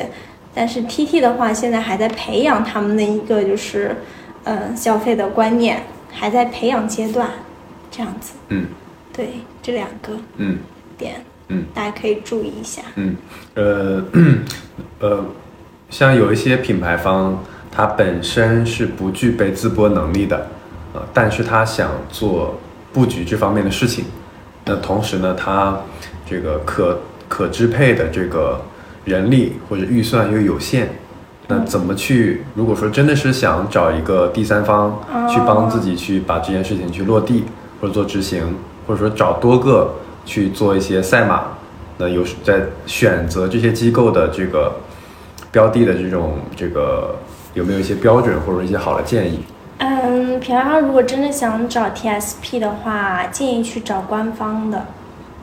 [0.53, 3.95] 但是 TT 的话，现在还在培养他们的一个就是
[4.43, 7.29] 嗯消费的观念，还在培养阶段，
[7.89, 8.33] 这样子。
[8.49, 8.67] 嗯。
[9.15, 9.29] 对，
[9.61, 10.57] 这两个嗯。
[10.97, 11.65] 点，嗯。
[11.73, 12.81] 大家可以注意一下。
[12.95, 13.15] 嗯，
[13.55, 14.03] 呃
[14.99, 15.25] 呃，
[15.89, 17.43] 像有一些品牌方，
[17.75, 20.45] 它本身是不具备自播能力的，
[20.93, 22.59] 呃，但是他想做
[22.93, 24.05] 布局这方面的事情，
[24.65, 25.75] 那同时呢，他
[26.29, 28.61] 这个可可支配的这个
[29.05, 30.87] 人力或者预算又有限，
[31.47, 32.43] 那怎么去？
[32.53, 37.43] 如果说真的是想找一个第三方去帮自己去把这件事情去落地
[37.81, 38.55] 或者做执行，
[38.85, 39.95] 或者说找多个
[40.27, 41.45] 去做一些赛马，
[41.97, 44.75] 那有在选择这些机构的这个
[45.51, 47.15] 标的的这种这个
[47.53, 49.39] 有没有一些标准或者一些好的建议？
[49.79, 54.85] 嗯，品牌方如果真的想找 TSP 的话，建议去找官方的。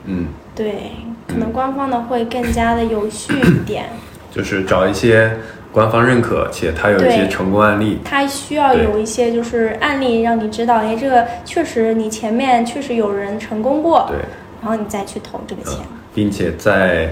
[0.05, 0.91] 嗯，对，
[1.27, 3.85] 可能官方的会更加的有序一点。
[4.31, 5.37] 就是找一些
[5.71, 7.99] 官方认可且它有一些成功案例。
[8.03, 14.17] 它需要有一些就是案例让你知道，哎，这个确实你前面确实有人成功过，对，
[14.61, 15.79] 然后你再去投这个钱。
[16.13, 17.09] 并且在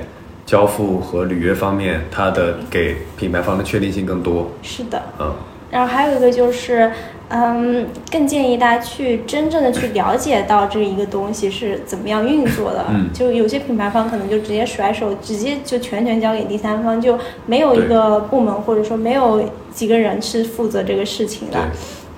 [0.49, 4.49] 交付和履约方面，它的给品牌方的确定性更多。
[4.63, 5.31] 是的，嗯
[5.69, 6.91] 然后还有一个就是，
[7.27, 12.83] 嗯，更建议大家去真正的去了解到这一个东西是怎么样运作的。
[12.89, 21.59] 嗯就有些品牌方可能就直接甩手，直接就全权交给第三方，就没有一个部门或者说没有几个人是负责这个事情的，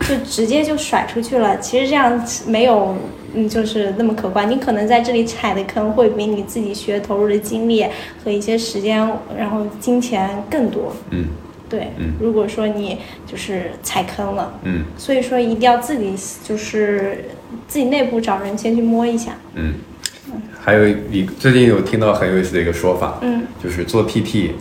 [0.07, 1.59] 就直接就甩出去了。
[1.59, 2.95] 其实这样没有。
[3.33, 4.49] 嗯，就是那么可观。
[4.49, 7.85] 你可能在这里踩的坑会比你自己学投入的精力
[8.23, 9.07] 和一些时间，
[9.37, 10.95] 然后金钱更多。
[11.11, 11.25] 嗯
[11.69, 16.13] 对，嗯如果说你就是踩坑了，嗯所以说一定要自己
[16.43, 17.25] 就是
[17.67, 19.31] 自己内部找人先去摸一下。
[19.55, 19.75] 嗯。
[20.59, 24.51] 还有一最近有听到很有意思的一个说法，嗯，就是做 PT，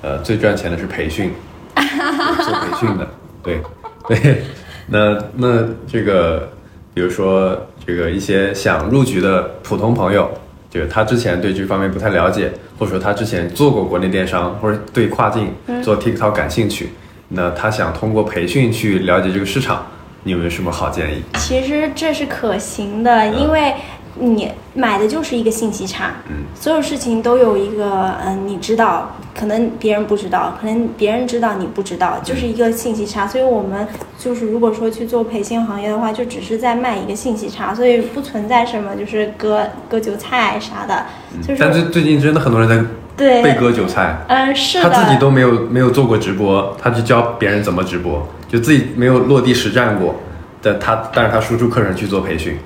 [0.00, 1.32] 呃，最赚钱的是培训，
[1.74, 3.08] 做培训的，
[3.42, 3.60] 对
[4.06, 4.42] 对。
[4.90, 6.48] 那那这个，
[6.94, 10.30] 比如说这个一些想入局的普通朋友，
[10.68, 16.90] 就是他之前对这方面不太了解，或者说他之前做过国内电商，或者对跨境做 TikTok 感兴趣，
[17.28, 19.86] 那他想通过培训去了解这个市场，
[20.24, 21.22] 你有没有什么好建议？
[21.38, 23.72] 其实这是可行的，因为
[24.18, 33.26] 你买的就是一个信息差，嗯所有事情都有一个，嗯，你知道，可能别人不知道，可能别人知道你不知道，就是一个信息差。
[33.26, 33.86] 所以我们
[34.18, 41.06] 就是如果说去做培训行业的话，就只是在卖一个信息差，所以不存在什么就是割割韭菜啥的，
[41.40, 42.84] 就是但最最近真的很多人在
[43.16, 50.14] 对，被割韭菜，嗯，是的，他自己都没有没有做过直播，他去教别人怎么直播，就自己没有落地实战过，
[50.62, 52.56] 但他但是他输出课程去做培训，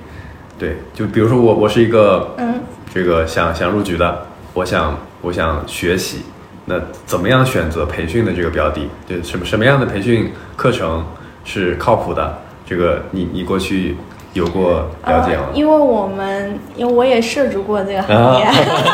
[0.63, 2.61] 对，就比如说我我是一个嗯。
[2.93, 6.21] 这个想想入局的，我想我想学习，
[6.65, 6.75] 那
[7.07, 8.87] 怎么样选择培训的这个标的？
[9.07, 11.03] 就什么什么样的培训课程
[11.43, 12.37] 是靠谱的？
[12.67, 13.97] 这个你你过去
[14.33, 15.45] 有过了解吗？
[15.49, 18.45] 呃因为我们因为我也涉足过这个行业，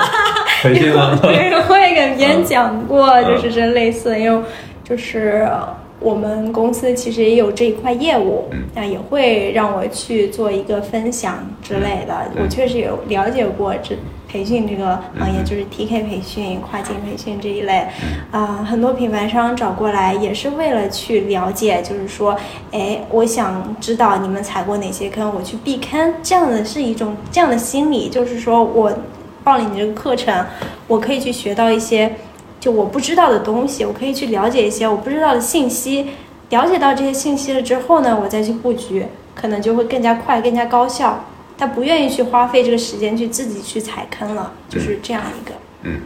[0.63, 1.15] 培训吗？
[1.21, 4.41] 对，我也给别人讲过，嗯就是这类似的，因为
[4.81, 5.45] 就是
[5.99, 12.15] 我们公司其实也有这一块业务，嗯那也会让我去做一个分享之类的。
[12.35, 13.95] 嗯我确实有了解过这
[14.27, 17.85] 培训这个行业，嗯就是 TK 培训、跨境培训这一类。
[18.31, 22.35] 啊、很多品牌商找过来也是为了去了解，就是说，
[22.71, 28.93] 哎，我想知道你们踩过哪些坑，我去避坑，这样的是一种这样的心理，就是说我
[29.43, 30.45] 报了你这个课程，
[30.87, 32.13] 我可以去学到一些
[32.59, 36.09] 就我不知道的东西，我可以去了解一些我不知道的信息。
[36.49, 39.05] 了解到这些信息了之后呢，我再去布局，
[39.35, 41.23] 可能就会更加快、更加高效。
[41.57, 45.53] 他不愿意去花费这个时间去自己去踩坑了，就是这样一个。
[45.83, 45.99] 嗯，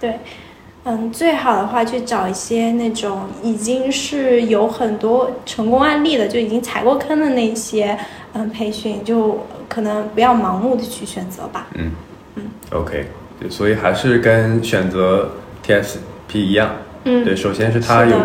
[0.00, 0.20] 对，
[0.84, 7.98] 嗯，最好的话去找一些那种已经是有很多成功案例的，就已经踩过坑的那些
[8.32, 11.66] 嗯培训，就可能不要盲目的去选择吧。
[11.74, 11.90] 嗯
[12.36, 13.06] 嗯，OK，
[13.38, 15.32] 对，所以还是跟选择
[15.70, 16.70] TSP 一样，
[17.04, 18.16] 嗯，对，首先是他有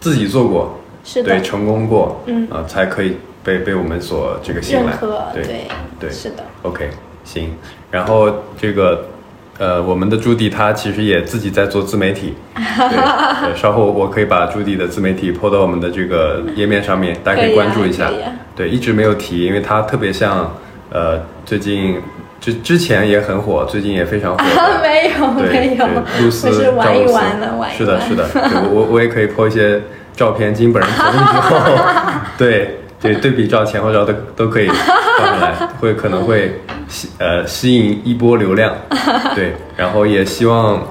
[0.00, 1.30] 自己做过，是的。
[1.30, 2.48] 对，，成功过，嗯。
[2.50, 4.92] 啊、才可以被被我们所这个信赖，
[5.32, 5.66] 对对
[6.00, 6.10] 对。
[6.10, 6.90] 是的，OK，
[7.24, 7.54] 行。
[7.90, 9.06] 然后这个
[9.58, 12.64] 呃，我们的朱迪他其实也自己在做自媒体，对，
[13.52, 18.10] 对稍后我可以把朱迪的自媒体 PO 到我们的这个页面上面，大家可以关注一下。
[18.56, 20.52] 对，一直没有提，因为他特别像
[20.90, 22.00] 呃，最近
[22.44, 24.60] 之之前也很火，最近也非常火的。
[24.60, 29.80] 啊，没有对没有，对，露丝是玩一玩的，玩一是的，是的，我我我也可以 po 一些
[30.14, 31.56] 照片，经本人同意之后，
[32.36, 34.68] 对对，对比照前后照都都可以
[35.18, 38.74] 放上来，会可能会吸呃吸引一波流量，
[39.34, 40.82] 对，然后也希望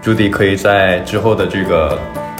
[0.00, 1.98] 朱迪可以在之后的这个。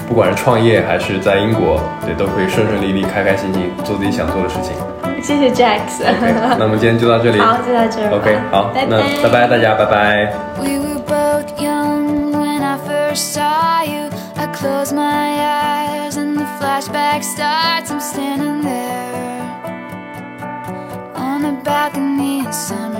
[0.08, 4.72] 不管是创业还是在英国，对，都可以顺顺利利、开开心心做自己想做的事情。
[5.21, 6.01] 谢谢 Jax。
[6.01, 7.39] OK，那我们今天就到这里。
[7.39, 8.17] 好，就到这儿吧。
[8.17, 10.33] OK，好，拜那拜拜大家，拜拜。
[10.59, 14.09] We were both young when I first saw you.
[14.37, 17.91] I close my eyes and the flashback starts.
[17.91, 19.41] I'm standing there
[21.15, 22.94] on the balcony in summer